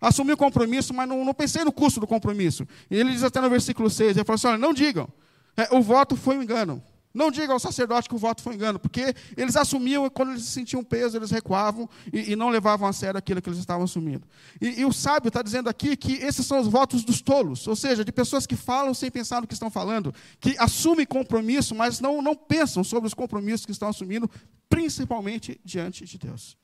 [0.00, 2.66] Assumi o compromisso, mas não, não pensei no custo do compromisso.
[2.90, 5.08] E ele diz até no versículo 6, ele fala assim: olha, não digam,
[5.56, 6.82] é, o voto foi um engano.
[7.12, 10.44] Não diga ao sacerdote que o voto foi engano, porque eles assumiam e quando eles
[10.44, 14.22] sentiam peso, eles recuavam e, e, não levavam a sério aquilo que eles estavam assumindo.
[14.60, 17.74] E, e o sábio está dizendo aqui que esses são os votos dos tolos, ou
[17.74, 22.00] seja, de pessoas que falam sem pensar no que estão falando, que assumem compromisso, mas
[22.00, 24.30] não, não pensam sobre os compromissos que estão assumindo,
[24.68, 26.56] principalmente diante de Deus.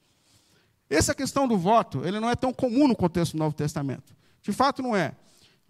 [0.88, 4.14] Essa questão do voto, ele não é tão comum no contexto do Novo Testamento.
[4.42, 5.16] De fato, não é.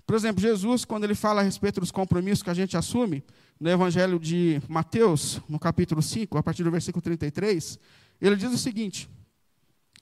[0.06, 3.24] Por exemplo, Jesus, quando ele fala a respeito dos compromissos que a gente assume,
[3.58, 7.78] no Evangelho de Mateus, no capítulo 5, a partir do versículo 33,
[8.20, 9.08] ele diz o seguinte: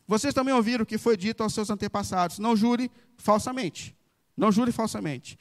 [0.06, 3.96] Vocês também ouviram o que foi dito aos seus antepassados: não jure falsamente.
[4.36, 5.38] Não jure falsamente.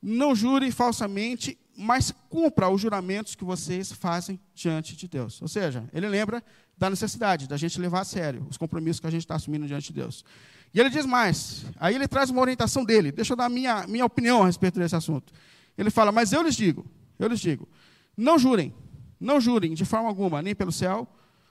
[0.00, 5.42] Não jure falsamente, mas cumpra os juramentos que vocês fazem diante de Deus.
[5.42, 6.42] Ou seja, ele lembra
[6.76, 9.92] da necessidade da gente levar a sério os compromissos que a gente está assumindo diante
[9.92, 10.24] de Deus.
[10.72, 14.04] E ele diz mais, aí ele traz uma orientação dele, deixa eu dar minha, minha
[14.04, 15.32] opinião a respeito desse assunto.
[15.76, 16.84] Ele fala, mas eu lhes digo,
[17.18, 17.68] eu lhes digo:
[18.16, 18.74] não jurem,
[19.18, 21.08] não jurem de forma alguma, nem pelo céu,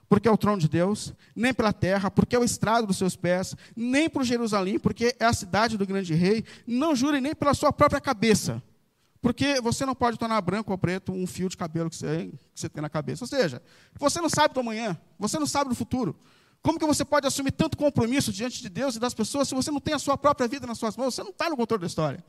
[0.08, 3.14] porque é o trono de Deus, nem pela terra, porque é o estrado dos seus
[3.14, 6.44] pés, nem por Jerusalém, porque é a cidade do grande rei.
[6.66, 8.62] Não jurem nem pela sua própria cabeça,
[9.20, 12.60] porque você não pode tornar branco ou preto um fio de cabelo que você, que
[12.60, 13.24] você tem na cabeça.
[13.24, 13.62] Ou seja,
[13.98, 16.16] você não sabe do amanhã, você não sabe do futuro.
[16.62, 19.70] Como que você pode assumir tanto compromisso diante de Deus e das pessoas se você
[19.70, 21.14] não tem a sua própria vida nas suas mãos?
[21.14, 22.24] Você não está no controle da história.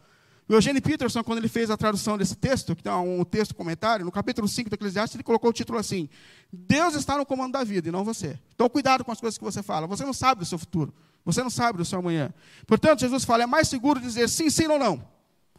[0.49, 4.03] O Eugênio Peterson, quando ele fez a tradução desse texto, que tem um texto comentário,
[4.03, 6.09] no capítulo 5 do Eclesiastes, ele colocou o título assim:
[6.51, 8.39] Deus está no comando da vida e não você.
[8.55, 9.85] Então, cuidado com as coisas que você fala.
[9.85, 10.91] Você não sabe do seu futuro.
[11.23, 12.33] Você não sabe do seu amanhã.
[12.65, 15.07] Portanto, Jesus fala: é mais seguro dizer sim, sim ou não.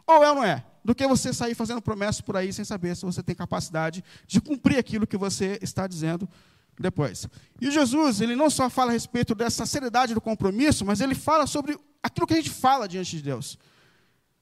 [0.08, 0.64] Ou é ou não é.
[0.84, 4.40] Do que você sair fazendo promessas por aí sem saber se você tem capacidade de
[4.40, 6.28] cumprir aquilo que você está dizendo
[6.80, 7.28] depois.
[7.60, 11.46] E Jesus, ele não só fala a respeito dessa seriedade do compromisso, mas ele fala
[11.46, 13.58] sobre aquilo que a gente fala diante de Deus.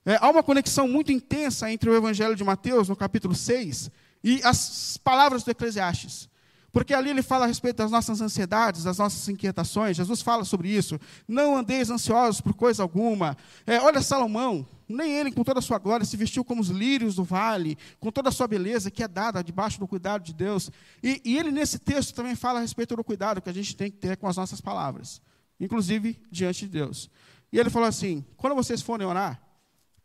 [0.07, 3.90] É, há uma conexão muito intensa entre o Evangelho de Mateus, no capítulo 6,
[4.22, 6.29] e as palavras do Eclesiastes.
[6.73, 9.97] Porque ali ele fala a respeito das nossas ansiedades, das nossas inquietações.
[9.97, 11.01] Jesus fala sobre isso.
[11.27, 13.37] Não andeis ansiosos por coisa alguma.
[13.67, 17.15] É, olha Salomão, nem ele, com toda a sua glória, se vestiu como os lírios
[17.15, 20.71] do vale, com toda a sua beleza que é dada debaixo do cuidado de Deus.
[21.03, 23.91] E, e ele, nesse texto, também fala a respeito do cuidado que a gente tem
[23.91, 25.23] que ter com as nossas palavras,
[25.59, 27.11] inclusive diante de Deus.
[27.51, 29.41] E ele falou assim: quando vocês forem orar,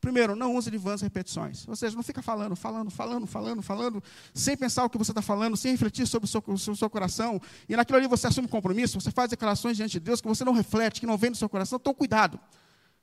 [0.03, 1.65] Primeiro, não use de vãs repetições.
[1.65, 5.21] Ou seja, não fica falando, falando, falando, falando, falando, sem pensar o que você está
[5.21, 7.39] falando, sem refletir sobre o seu, o seu, coração.
[7.69, 10.51] E naquilo ali você assume compromisso, você faz declarações diante de Deus que você não
[10.51, 11.79] reflete, que não vem do seu coração.
[11.81, 12.37] Então, cuidado.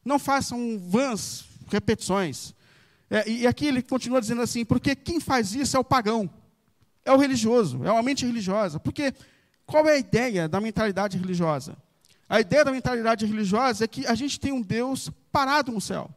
[0.05, 2.55] Não façam vãs repetições.
[3.09, 6.29] É, e aqui ele continua dizendo assim, porque quem faz isso é o pagão,
[7.03, 8.79] é o religioso, é uma mente religiosa.
[8.79, 9.15] Porque
[9.65, 11.79] qual é a ideia da mentalidade religiosa?
[12.29, 16.15] A ideia da mentalidade religiosa é que a gente tem um Deus parado no céu.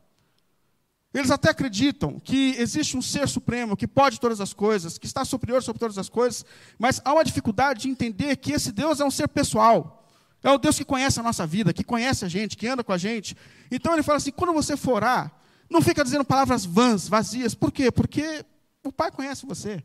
[1.14, 5.24] Eles até acreditam que existe um ser supremo que pode todas as coisas, que está
[5.24, 6.44] superior sobre todas as coisas,
[6.80, 10.10] mas há uma dificuldade de entender que esse Deus é um ser pessoal.
[10.42, 12.92] É o Deus que conhece a nossa vida, que conhece a gente, que anda com
[12.92, 13.38] a gente.
[13.70, 15.32] Então ele fala assim: quando você for orar,
[15.70, 17.54] não fica dizendo palavras vãs, vazias.
[17.54, 17.92] Por quê?
[17.92, 18.44] Porque
[18.84, 19.84] o Pai conhece você.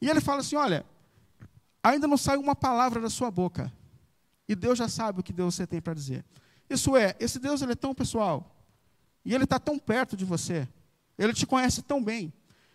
[0.00, 0.84] E ele fala assim: olha,
[1.82, 3.70] ainda não sai uma palavra da sua boca.
[4.48, 6.24] E Deus já sabe o que Deus você tem para dizer.
[6.68, 8.57] Isso é, esse Deus ele é tão pessoal
[9.28, 10.66] e Ele está tão perto de você,
[11.18, 12.32] Ele te conhece tão bem,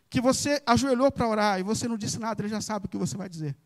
[0.07, 2.95] que você ajoelhou para orar e você não disse nada, Ele já sabe o que
[2.95, 3.57] você vai dizer.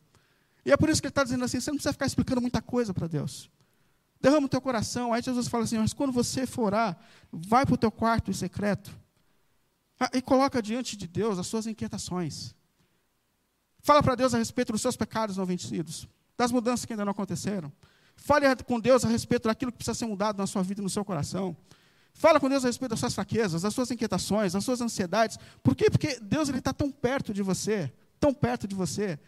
[0.64, 2.62] E é por isso que Ele está dizendo assim: você não precisa ficar explicando muita
[2.62, 3.50] coisa para Deus.
[4.18, 5.12] Derrama o teu coração.
[5.12, 6.98] Aí Jesus fala assim: mas quando você for orar,
[7.30, 8.90] vai para o teu quarto em secreto
[10.14, 12.54] e coloca diante de Deus as suas inquietações.
[13.80, 17.12] Fala para Deus a respeito dos seus pecados não vencidos, das mudanças que ainda não
[17.12, 17.70] aconteceram.
[18.16, 20.88] Fale com Deus a respeito daquilo que precisa ser mudado na sua vida e no
[20.88, 21.54] seu coração.
[22.18, 25.38] Fala com Deus a respeito das suas fraquezas, das suas inquietações, das suas ansiedades.
[25.62, 25.88] Por quê?
[25.88, 29.20] Porque Deus está tão perto de você, tão perto de você.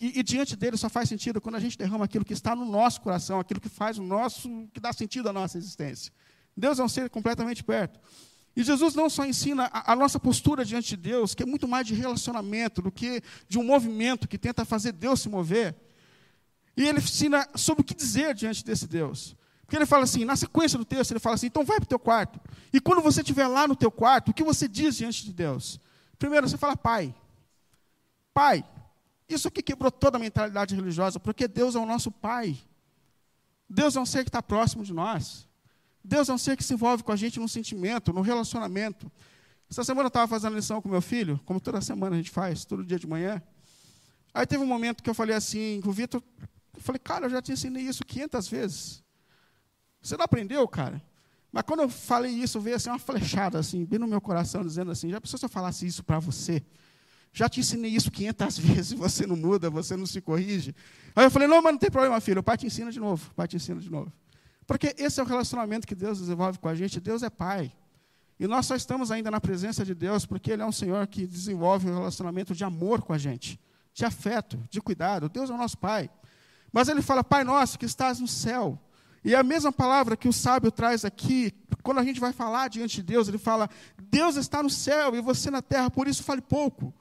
[0.00, 2.64] E, e, diante dele só faz sentido quando a gente derrama aquilo que está no
[2.64, 6.10] nosso coração, aquilo que faz o nosso, que dá sentido à nossa existência.
[6.56, 8.00] Deus é um ser completamente perto.
[8.56, 11.68] E Jesus não só ensina a, a, nossa postura diante de Deus, que é muito
[11.68, 15.76] mais de relacionamento do que de um movimento que tenta fazer Deus se mover.
[16.74, 19.36] E ele ensina sobre o que dizer diante desse Deus.
[19.70, 21.88] Porque ele fala assim, na sequência do texto, ele fala assim, então vai para o
[21.88, 22.40] teu quarto.
[22.72, 25.78] E quando você estiver lá no teu quarto, o que você diz diante de Deus?
[26.18, 27.14] Primeiro, você fala, Pai.
[28.34, 28.64] Pai.
[29.28, 32.58] Isso aqui quebrou toda a mentalidade religiosa, porque Deus é o nosso Pai.
[33.68, 35.46] Deus é um ser que está próximo de nós.
[36.02, 39.08] Deus é um ser que se envolve com a gente no sentimento, no relacionamento.
[39.70, 42.64] Essa semana eu estava fazendo lição com meu filho, como toda semana a gente faz,
[42.64, 43.40] todo dia de manhã.
[44.34, 46.20] Aí teve um momento que eu falei assim, com o Vitor,
[46.74, 49.09] eu falei, cara, eu já te ensinei isso 500 vezes.
[50.00, 51.02] Você não aprendeu, cara?
[51.52, 54.90] Mas quando eu falei isso, veio assim uma flechada, assim, bem no meu coração, dizendo
[54.90, 56.62] assim, já pensou se eu falasse isso para você?
[57.32, 60.74] Já te ensinei isso 500 vezes, você não muda, você não se corrige.
[61.14, 63.30] Aí eu falei, não, mas não tem problema, filho, o pai te ensina de novo,
[63.30, 64.12] o pai te ensina de novo.
[64.66, 67.72] Porque esse é o relacionamento que Deus desenvolve com a gente, Deus é pai.
[68.38, 71.26] E nós só estamos ainda na presença de Deus porque Ele é um Senhor que
[71.26, 73.60] desenvolve um relacionamento de amor com a gente,
[73.92, 75.28] de afeto, de cuidado.
[75.28, 76.08] Deus é o nosso pai.
[76.72, 78.80] Mas Ele fala, Pai nosso que estás no céu,
[79.24, 81.52] e a mesma palavra que o sábio traz aqui,
[81.82, 85.20] quando a gente vai falar diante de Deus, ele fala: Deus está no céu e
[85.20, 86.94] você na terra, por isso fale pouco.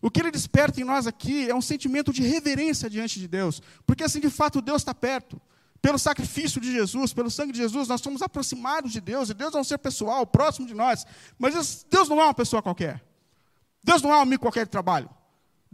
[0.00, 3.62] O que ele desperta em nós aqui é um sentimento de reverência diante de Deus,
[3.86, 5.40] porque assim de fato Deus está perto.
[5.80, 9.52] Pelo sacrifício de Jesus, pelo sangue de Jesus, nós somos aproximados de Deus, e Deus
[9.52, 11.04] é um ser pessoal, próximo de nós.
[11.36, 13.02] Mas Deus não é uma pessoa qualquer.
[13.82, 15.10] Deus não é um amigo qualquer de trabalho.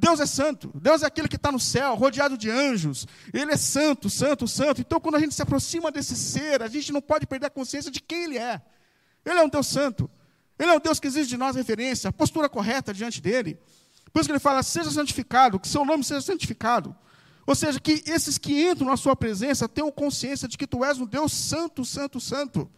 [0.00, 0.70] Deus é santo.
[0.76, 3.04] Deus é aquele que está no céu, rodeado de anjos.
[3.34, 4.80] Ele é santo, santo, santo.
[4.80, 7.90] Então, quando a gente se aproxima desse ser, a gente não pode perder a consciência
[7.90, 8.62] de quem ele é.
[9.24, 10.08] Ele é um Deus santo.
[10.56, 13.58] Ele é um Deus que exige de nós referência, a postura correta diante dele.
[14.12, 16.96] Por isso que ele fala: seja santificado, que seu nome seja santificado.
[17.44, 20.98] Ou seja, que esses que entram na sua presença tenham consciência de que tu és
[20.98, 22.70] um Deus santo, santo, santo.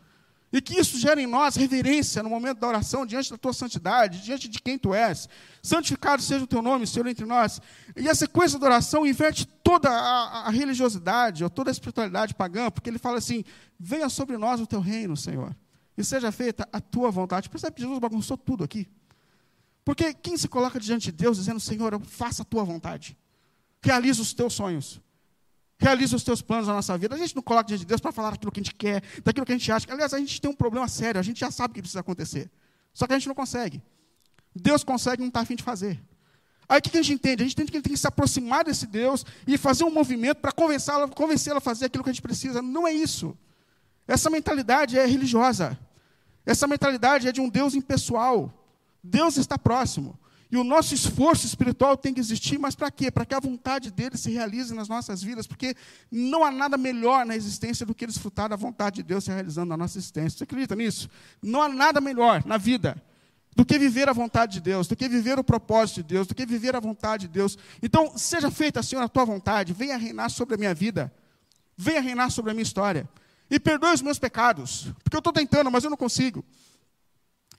[0.52, 4.20] E que isso gere em nós reverência no momento da oração, diante da tua santidade,
[4.20, 5.28] diante de quem tu és.
[5.62, 7.60] Santificado seja o teu nome, Senhor, entre nós.
[7.94, 12.68] E a sequência da oração inverte toda a, a religiosidade, ou toda a espiritualidade pagã,
[12.68, 13.44] porque ele fala assim:
[13.78, 15.54] venha sobre nós o teu reino, Senhor,
[15.96, 17.48] e seja feita a tua vontade.
[17.48, 18.88] Percebe que Jesus bagunçou tudo aqui?
[19.84, 23.16] Porque quem se coloca diante de Deus dizendo, Senhor, faça a tua vontade,
[23.80, 25.00] realiza os teus sonhos,
[25.80, 27.14] realiza os teus planos na nossa vida.
[27.14, 29.46] A gente não coloca diante de Deus para falar aquilo que a gente quer, daquilo
[29.46, 29.90] que a gente acha.
[29.90, 32.50] Aliás, a gente tem um problema sério, a gente já sabe o que precisa acontecer.
[32.92, 33.82] Só que a gente não consegue.
[34.54, 35.98] Deus consegue, não está afim de fazer.
[36.68, 37.42] Aí o que a gente entende?
[37.42, 40.38] A gente entende que ele tem que se aproximar desse Deus e fazer um movimento
[40.38, 42.60] para convencê-lo convencê a fazer aquilo que a gente precisa.
[42.60, 43.36] Não é isso.
[44.06, 45.78] Essa mentalidade é religiosa.
[46.44, 48.52] Essa mentalidade é de um Deus impessoal.
[49.02, 50.19] Deus está próximo.
[50.52, 53.10] E o nosso esforço espiritual tem que existir, mas para quê?
[53.10, 55.76] Para que a vontade dele se realize nas nossas vidas, porque
[56.10, 59.68] não há nada melhor na existência do que desfrutar da vontade de Deus se realizando
[59.68, 60.38] na nossa existência.
[60.38, 61.08] Você acredita nisso?
[61.40, 63.00] Não há nada melhor na vida
[63.54, 66.34] do que viver a vontade de Deus, do que viver o propósito de Deus, do
[66.34, 67.56] que viver a vontade de Deus.
[67.82, 71.12] Então, seja feita, Senhor, a tua vontade, venha reinar sobre a minha vida,
[71.76, 73.08] venha reinar sobre a minha história,
[73.50, 76.44] e perdoe os meus pecados, porque eu estou tentando, mas eu não consigo.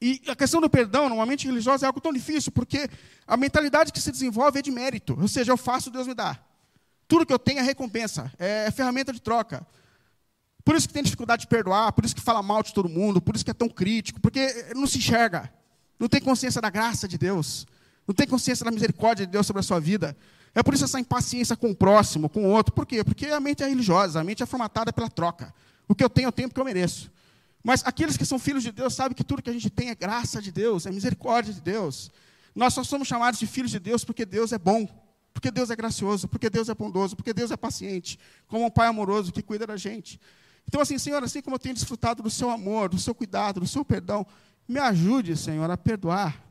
[0.02, 2.90] E a questão do perdão, normalmente religiosa, é algo tão difícil, porque
[3.28, 5.16] a mentalidade que se desenvolve é de mérito.
[5.22, 6.40] Ou seja, eu faço, Deus me dá.
[7.08, 9.66] Tudo que eu tenho é recompensa, é ferramenta de troca.
[10.64, 13.22] Por isso que tem dificuldade de perdoar, por isso que fala mal de todo mundo,
[13.22, 15.52] por isso que é tão crítico, porque não se enxerga,
[16.00, 17.68] não tem consciência da graça de Deus,
[18.08, 20.18] não tem consciência da misericórdia de Deus sobre a sua vida.
[20.54, 22.74] É por isso essa impaciência com o próximo, com o outro.
[22.74, 23.04] Por quê?
[23.04, 25.54] Porque a mente é religiosa, a mente é formatada pela troca.
[25.88, 27.12] O que eu tenho, eu tenho porque eu mereço.
[27.64, 29.96] Mas aqueles que são filhos de Deus sabem que tudo que a gente tem é
[29.96, 32.12] graça de Deus, é misericórdia de Deus.
[32.56, 34.88] Nós só somos chamados de filhos de Deus porque Deus é bom,
[35.34, 38.88] porque Deus é gracioso, porque Deus é bondoso, porque Deus é paciente, como um pai
[38.88, 40.20] amoroso que cuida da gente.
[40.68, 43.68] Então, assim, Senhor, assim como eu tenho desfrutado do seu amor, do seu cuidado, do
[43.68, 44.26] seu perdão,
[44.68, 46.42] me ajude, Senhor, a perdoar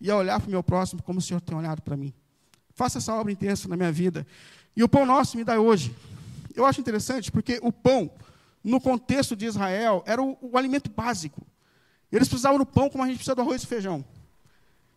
[0.00, 2.12] e a olhar para o meu próximo como o Senhor tem olhado para mim.
[2.74, 4.26] Faça essa obra intensa na minha vida.
[4.76, 5.94] E o pão nosso me dá hoje.
[6.54, 8.10] Eu acho interessante porque o pão
[8.62, 11.44] no contexto de Israel, era o, o, alimento básico.
[12.10, 14.04] Eles precisavam do pão como a gente precisa do arroz e feijão.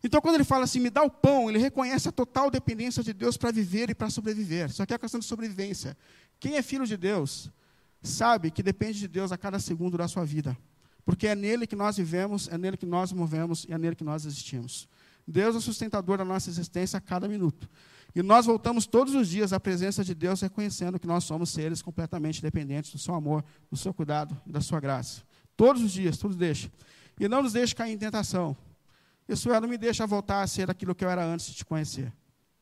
[0.04, 3.12] Então, quando ele fala assim, me dá o pão, ele reconhece a total dependência de
[3.12, 4.70] Deus para viver e para sobreviver.
[4.70, 5.96] Isso aqui é a questão de sobrevivência.
[6.38, 7.50] Quem é filho de Deus
[8.02, 10.56] sabe que depende de Deus a cada segundo da sua vida.
[11.04, 14.04] Porque é nele que nós vivemos, é nele que nós movemos e é nele que
[14.04, 14.88] nós existimos.
[15.26, 17.68] Deus é o sustentador da nossa existência a cada minuto.
[18.14, 21.82] E nós voltamos todos os dias à presença de Deus, reconhecendo que nós somos seres
[21.82, 25.22] completamente dependentes do seu amor, do seu cuidado e da sua graça.
[25.56, 26.70] Todos os dias, tudo deixa.
[27.18, 28.56] E não nos deixe cair em tentação.
[29.28, 31.64] Isso é, não me deixa voltar a ser aquilo que eu era antes de te
[31.64, 32.12] conhecer.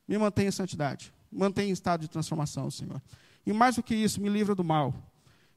[0.09, 1.13] Me mantenha em santidade.
[1.31, 3.01] Mantenha em estado de transformação, Senhor.
[3.47, 4.95] E mais do que isso, me livra do mal.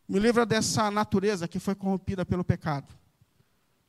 [0.08, 2.94] Me livra dessa natureza que foi corrompida pelo pecado.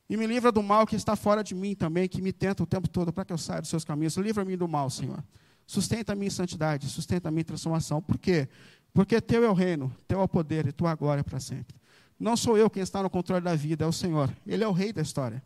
[0.09, 2.65] E me livra do mal que está fora de mim também, que me tenta o
[2.65, 4.17] tempo todo para que eu saia dos seus caminhos.
[4.17, 5.23] Livra-me do mal, Senhor.
[5.69, 8.01] Sustenta a minha santidade, sustenta a minha transformação.
[8.01, 8.49] Por quê?
[8.91, 11.75] Porque teu é o reino, teu é o poder e tua glória para sempre.
[12.19, 14.35] Não sou eu quem está no controle da vida, é o Senhor.
[14.47, 15.43] Ele é o rei da história.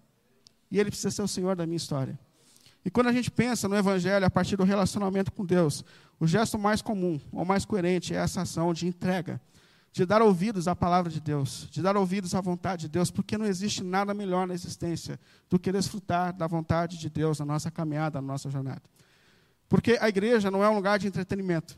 [0.72, 2.18] E ele precisa ser o Senhor da minha história.
[2.86, 5.84] E quando a gente pensa no Evangelho a partir do relacionamento com Deus,
[6.18, 9.42] o gesto mais comum ou mais coerente é essa ação de entrega,
[9.92, 13.38] de dar ouvidos à palavra de Deus, de dar ouvidos à vontade de Deus, porque
[13.38, 15.20] não existe nada melhor na existência
[15.50, 18.93] do que desfrutar da vontade de Deus na nossa caminhada, na nossa jornada.
[19.68, 21.78] Porque a igreja não é um lugar de entretenimento.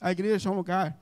[0.00, 0.98] A igreja é um lugar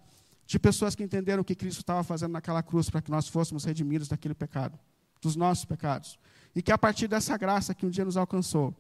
[0.47, 3.65] de pessoas que entenderam o que Cristo estava fazendo naquela cruz para que nós fôssemos
[3.65, 4.79] redimidos daquele pecado,
[5.21, 6.19] dos nossos pecados.
[6.55, 8.75] E que a partir dessa graça que um dia nos alcançou,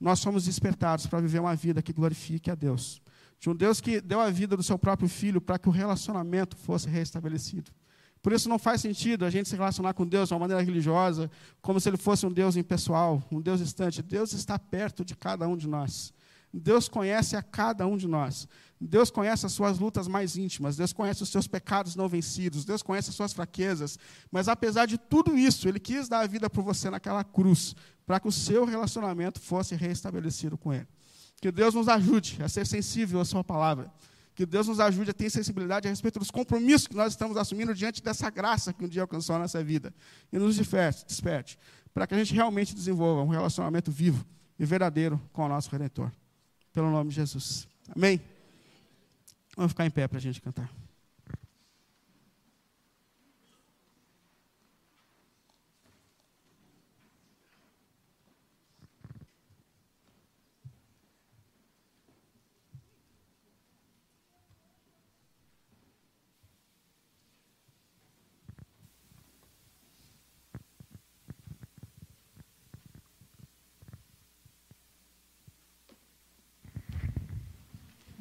[0.00, 3.00] nós somos despertados para viver uma vida que glorifique a Deus.
[3.40, 6.56] De um Deus que deu a vida do seu próprio filho para que o relacionamento
[6.56, 7.70] fosse restabelecido.
[8.22, 11.30] Por isso não faz sentido a gente se relacionar com Deus de uma maneira religiosa,
[11.60, 14.02] como se ele fosse um Deus impessoal, um Deus distante.
[14.02, 16.12] Deus está perto de cada um de nós.
[16.60, 18.46] Deus conhece a cada um de nós.
[18.80, 22.82] Deus conhece as suas lutas mais íntimas, Deus conhece os seus pecados não vencidos, Deus
[22.82, 23.98] conhece as suas fraquezas.
[24.30, 27.74] Mas apesar de tudo isso, Ele quis dar a vida por você naquela cruz,
[28.06, 30.86] para que o seu relacionamento fosse restabelecido com Ele.
[31.40, 33.92] Que Deus nos ajude a ser sensível à Sua palavra.
[34.34, 37.74] Que Deus nos ajude a ter sensibilidade a respeito dos compromissos que nós estamos assumindo
[37.74, 39.94] diante dessa graça que um dia alcançou a nossa vida.
[40.32, 41.58] E nos desperte
[41.92, 44.26] para que a gente realmente desenvolva um relacionamento vivo
[44.58, 46.10] e verdadeiro com o nosso Redentor.
[46.74, 47.68] Pelo nome de Jesus.
[47.94, 48.20] Amém?
[49.56, 50.68] Vamos ficar em pé para a gente cantar.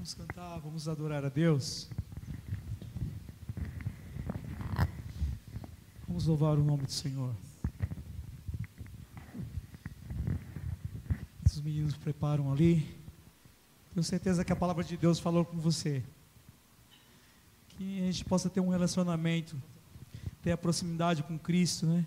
[0.03, 1.87] Vamos cantar, vamos adorar a Deus.
[6.05, 7.33] Vamos louvar o nome do Senhor.
[11.45, 12.85] Os meninos preparam ali.
[13.93, 16.03] Tenho certeza que a palavra de Deus falou com você.
[17.69, 19.55] Que a gente possa ter um relacionamento,
[20.41, 22.05] ter a proximidade com Cristo, né?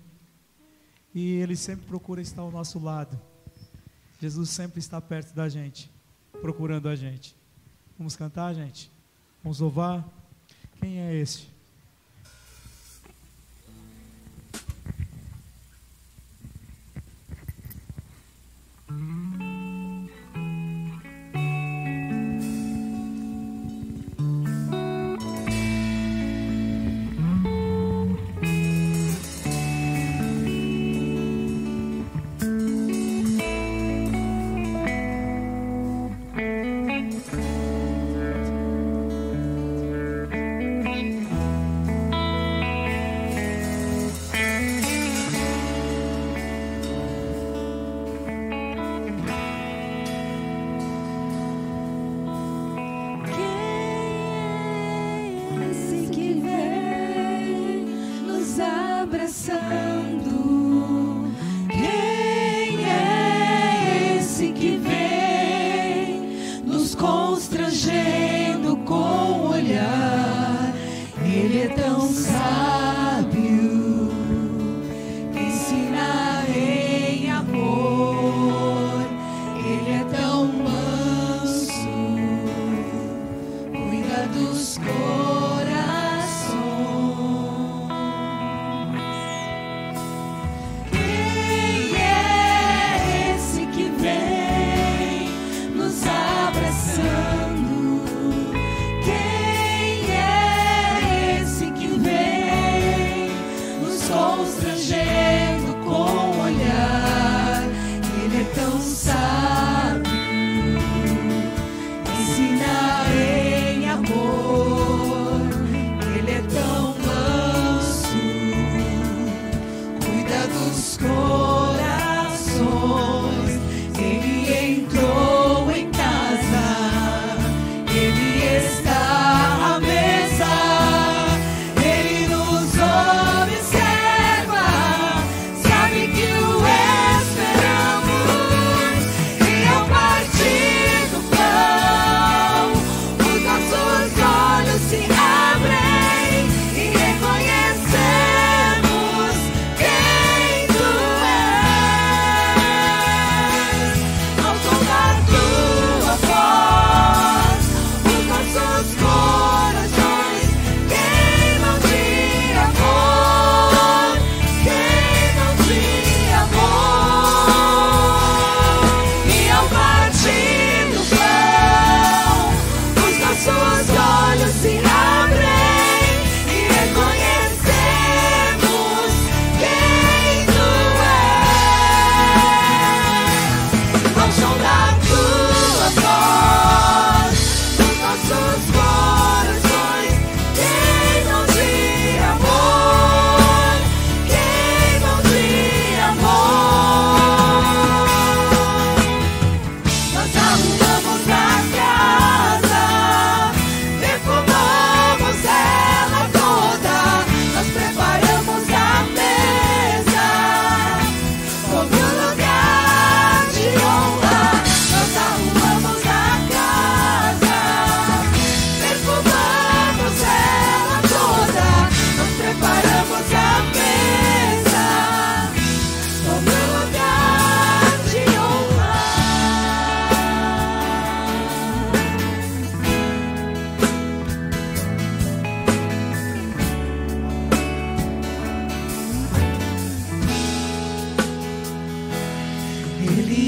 [1.15, 3.19] E Ele sempre procura estar ao nosso lado.
[4.21, 5.91] Jesus sempre está perto da gente,
[6.43, 7.35] procurando a gente.
[7.99, 8.91] Vamos cantar, gente?
[9.43, 10.07] Vamos louvar?
[10.81, 11.56] Quem é esse?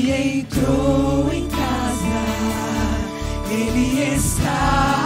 [0.09, 2.07] Ele entrou em casa,
[3.51, 4.98] Ele está.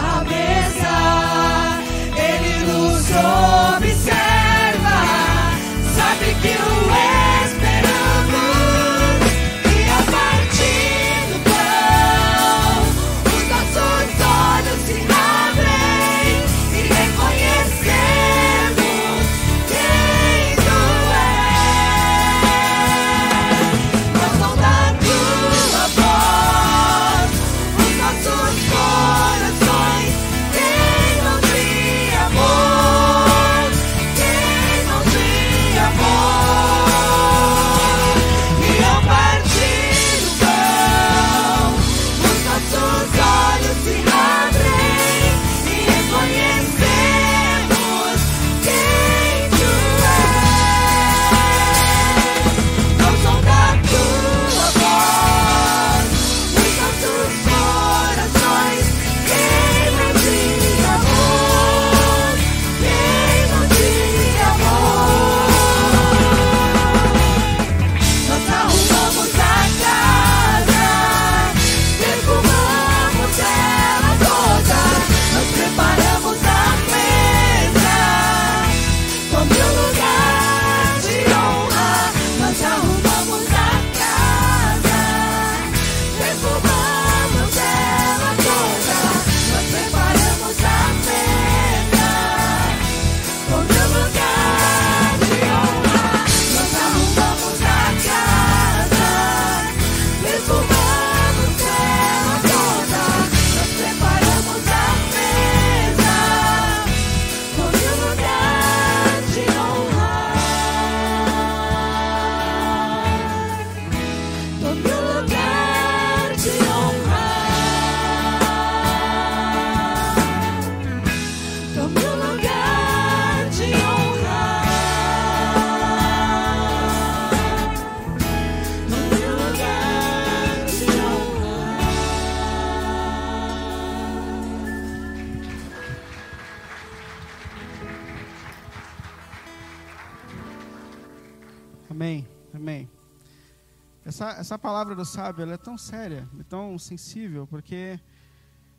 [144.93, 147.99] Palavra do sábio é tão séria, tão sensível, porque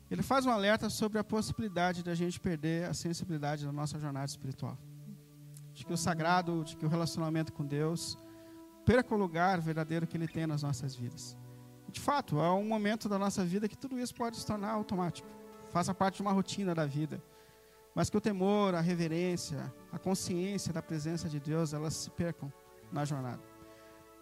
[0.09, 3.99] ele faz um alerta sobre a possibilidade de a gente perder a sensibilidade da nossa
[3.99, 4.77] jornada espiritual.
[5.73, 8.17] De que o sagrado, de que o relacionamento com Deus
[8.85, 11.37] perca o lugar verdadeiro que ele tem nas nossas vidas.
[11.89, 15.27] De fato, há um momento da nossa vida que tudo isso pode se tornar automático,
[15.69, 17.21] faça parte de uma rotina da vida.
[17.93, 22.51] Mas que o temor, a reverência, a consciência da presença de Deus, elas se percam
[22.91, 23.54] na jornada.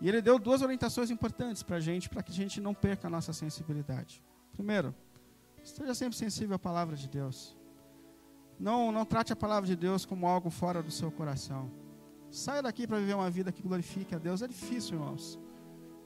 [0.03, 3.07] E ele deu duas orientações importantes para a gente, para que a gente não perca
[3.07, 4.21] a nossa sensibilidade.
[4.51, 4.93] Primeiro,
[5.63, 7.57] esteja sempre sensível à palavra de Deus.
[8.59, 11.71] Não, não trate a palavra de Deus como algo fora do seu coração.
[12.29, 14.41] Saia daqui para viver uma vida que glorifique a Deus.
[14.41, 15.39] É difícil, irmãos.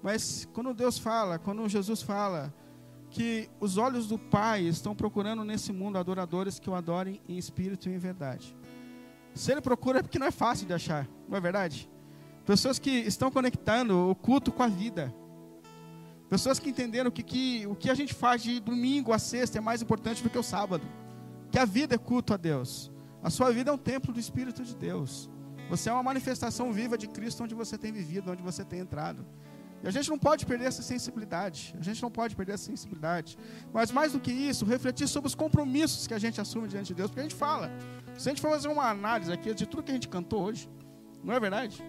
[0.03, 2.53] Mas quando Deus fala, quando Jesus fala
[3.09, 7.89] que os olhos do Pai estão procurando nesse mundo adoradores que o adorem em espírito
[7.89, 8.55] e em verdade.
[9.33, 11.89] Se ele procura é porque não é fácil de achar, não é verdade?
[12.47, 15.13] Pessoas que estão conectando o culto com a vida.
[16.29, 19.61] Pessoas que entenderam que, que o que a gente faz de domingo a sexta é
[19.61, 20.87] mais importante do que o sábado.
[21.51, 22.89] Que a vida é culto a Deus.
[23.21, 25.29] A sua vida é um templo do Espírito de Deus.
[25.69, 29.25] Você é uma manifestação viva de Cristo onde você tem vivido, onde você tem entrado.
[29.83, 31.75] E a gente não pode perder essa sensibilidade.
[31.77, 33.37] A gente não pode perder essa sensibilidade.
[33.73, 36.93] Mas mais do que isso, refletir sobre os compromissos que a gente assume diante de
[36.93, 37.09] Deus.
[37.09, 37.69] Porque a gente fala.
[38.17, 40.69] Se a gente for fazer uma análise aqui de tudo que a gente cantou hoje,
[41.21, 41.83] não é verdade?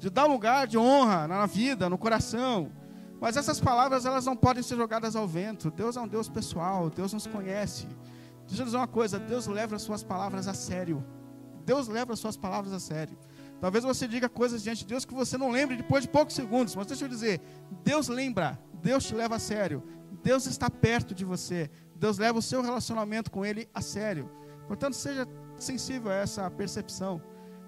[0.00, 2.72] De dar lugar de honra na vida, no coração.
[3.20, 5.70] Mas essas palavras, elas não podem ser jogadas ao vento.
[5.70, 7.86] Deus é um Deus pessoal, Deus nos conhece.
[8.46, 11.04] Deixa eu dizer uma coisa, Deus leva as suas palavras a sério.
[11.66, 13.16] Deus leva as suas palavras a sério.
[13.60, 16.74] Talvez você diga coisas diante de Deus que você não lembre depois de poucos segundos,
[16.74, 17.42] mas deixa eu dizer,
[17.84, 19.82] Deus lembra, Deus te leva a sério.
[20.22, 21.70] Deus está perto de você.
[21.94, 24.30] Deus leva o seu relacionamento com Ele a sério.
[24.66, 25.28] Portanto, seja
[25.58, 27.20] sensível a essa percepção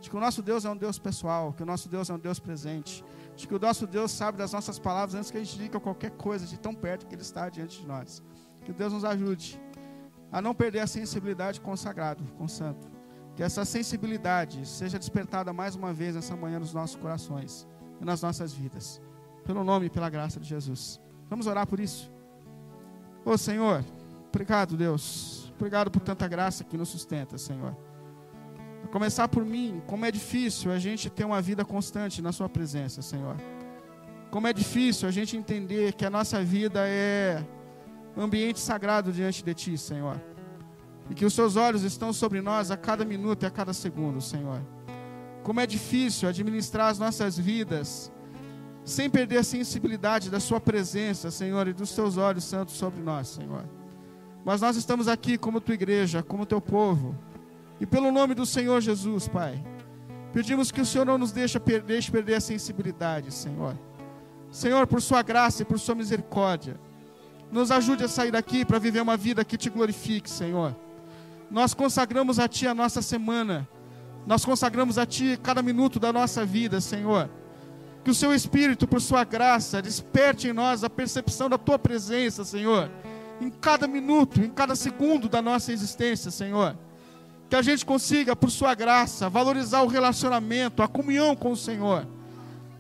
[0.03, 2.19] de que o nosso Deus é um Deus pessoal, que o nosso Deus é um
[2.19, 3.05] Deus presente,
[3.37, 6.11] de que o nosso Deus sabe das nossas palavras antes que a gente diga qualquer
[6.11, 8.21] coisa, de tão perto que Ele está diante de nós.
[8.65, 9.61] Que Deus nos ajude
[10.33, 12.91] a não perder a sensibilidade com o sagrado, com o santo.
[13.37, 17.67] Que essa sensibilidade seja despertada mais uma vez nessa manhã nos nossos corações
[18.01, 19.01] e nas nossas vidas.
[19.45, 21.01] Pelo nome e pela graça de Jesus.
[21.31, 22.13] Vamos orar por isso.
[23.25, 23.85] Ô Senhor,
[24.29, 25.53] obrigado, Deus.
[25.55, 27.77] Obrigado por tanta graça que nos sustenta, Senhor.
[28.93, 33.01] Começar por mim, como é difícil a gente ter uma vida constante na Sua presença,
[33.01, 33.37] Senhor.
[34.31, 37.43] Como é difícil a gente entender que a nossa vida é
[38.15, 40.21] ambiente sagrado diante de Ti, Senhor.
[41.09, 44.21] E que os Seus olhos estão sobre nós a cada minuto e a cada segundo,
[44.21, 44.61] Senhor.
[45.43, 48.13] Como é difícil administrar as nossas vidas
[48.85, 53.29] sem perder a sensibilidade da Sua presença, Senhor, e dos Teus olhos santos sobre nós,
[53.29, 53.65] Senhor.
[54.45, 57.17] Mas nós estamos aqui como Tua igreja, como Teu povo,
[57.83, 59.61] e pelo nome do Senhor Jesus, Pai,
[60.33, 63.77] pedimos que o Senhor não nos deixe, deixe perder a sensibilidade, Senhor.
[64.53, 66.79] Senhor, por Sua graça e por Sua misericórdia,
[67.51, 70.77] nos ajude a sair daqui para viver uma vida que te glorifique, Senhor.
[71.51, 73.69] Nós consagramos a Ti a nossa semana,
[74.29, 77.29] nós consagramos a Ti cada minuto da nossa vida, Senhor.
[78.05, 82.45] Que o Seu Espírito, por Sua graça, desperte em nós a percepção da Tua presença,
[82.45, 82.89] Senhor,
[83.41, 86.77] em cada minuto, em cada segundo da nossa existência, Senhor.
[87.53, 92.09] Que a gente consiga, por Sua graça, valorizar o relacionamento, a comunhão com o Senhor.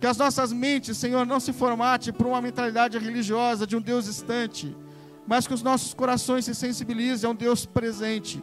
[0.00, 4.06] Que as nossas mentes, Senhor, não se formate por uma mentalidade religiosa de um Deus
[4.06, 4.74] distante,
[5.26, 8.42] mas que os nossos corações se sensibilizem a um Deus presente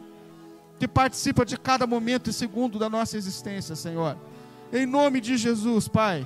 [0.78, 4.16] que participa de cada momento e segundo da nossa existência, Senhor.
[4.72, 6.24] Em nome de Jesus, Pai,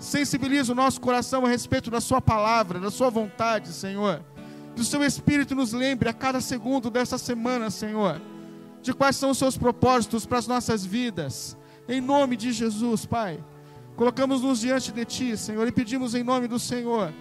[0.00, 4.24] sensibiliza o nosso coração a respeito da Sua palavra, da Sua vontade, Senhor.
[4.74, 8.18] Que o Seu Espírito nos lembre a cada segundo dessa semana, Senhor,
[8.82, 11.56] de quais são os Seus propósitos para as nossas vidas.
[11.88, 13.42] Em nome de Jesus, Pai,
[13.96, 17.12] colocamos-nos diante de Ti, Senhor, e pedimos em nome do Senhor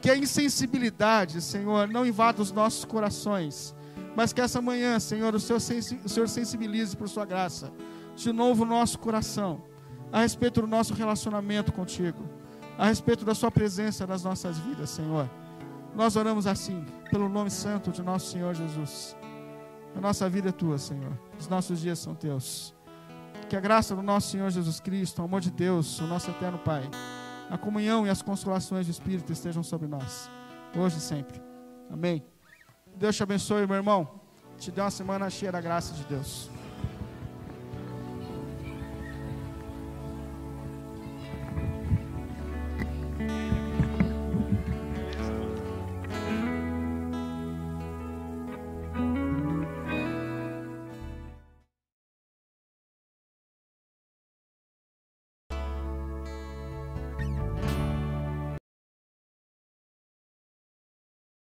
[0.00, 3.72] que a insensibilidade, Senhor, não invada os nossos corações
[4.14, 7.72] mas que essa manhã, Senhor, o Senhor, Senhor sensibilize por Sua graça
[8.14, 9.62] de novo o nosso coração
[10.12, 12.22] a respeito do nosso relacionamento contigo,
[12.76, 15.28] a respeito da Sua presença nas nossas vidas, Senhor.
[15.94, 19.16] Nós oramos assim, pelo nome santo de nosso Senhor Jesus.
[19.94, 21.18] A nossa vida é tua, Senhor.
[21.38, 22.74] Os nossos dias são teus.
[23.48, 26.58] Que a graça do nosso Senhor Jesus Cristo, o amor de Deus, o nosso eterno
[26.58, 26.88] Pai,
[27.50, 30.30] a comunhão e as consolações do Espírito estejam sobre nós,
[30.74, 31.42] hoje e sempre.
[31.90, 32.24] Amém.
[32.96, 34.20] Deus te abençoe, meu irmão.
[34.58, 36.51] Te dê uma semana cheia da graça de Deus.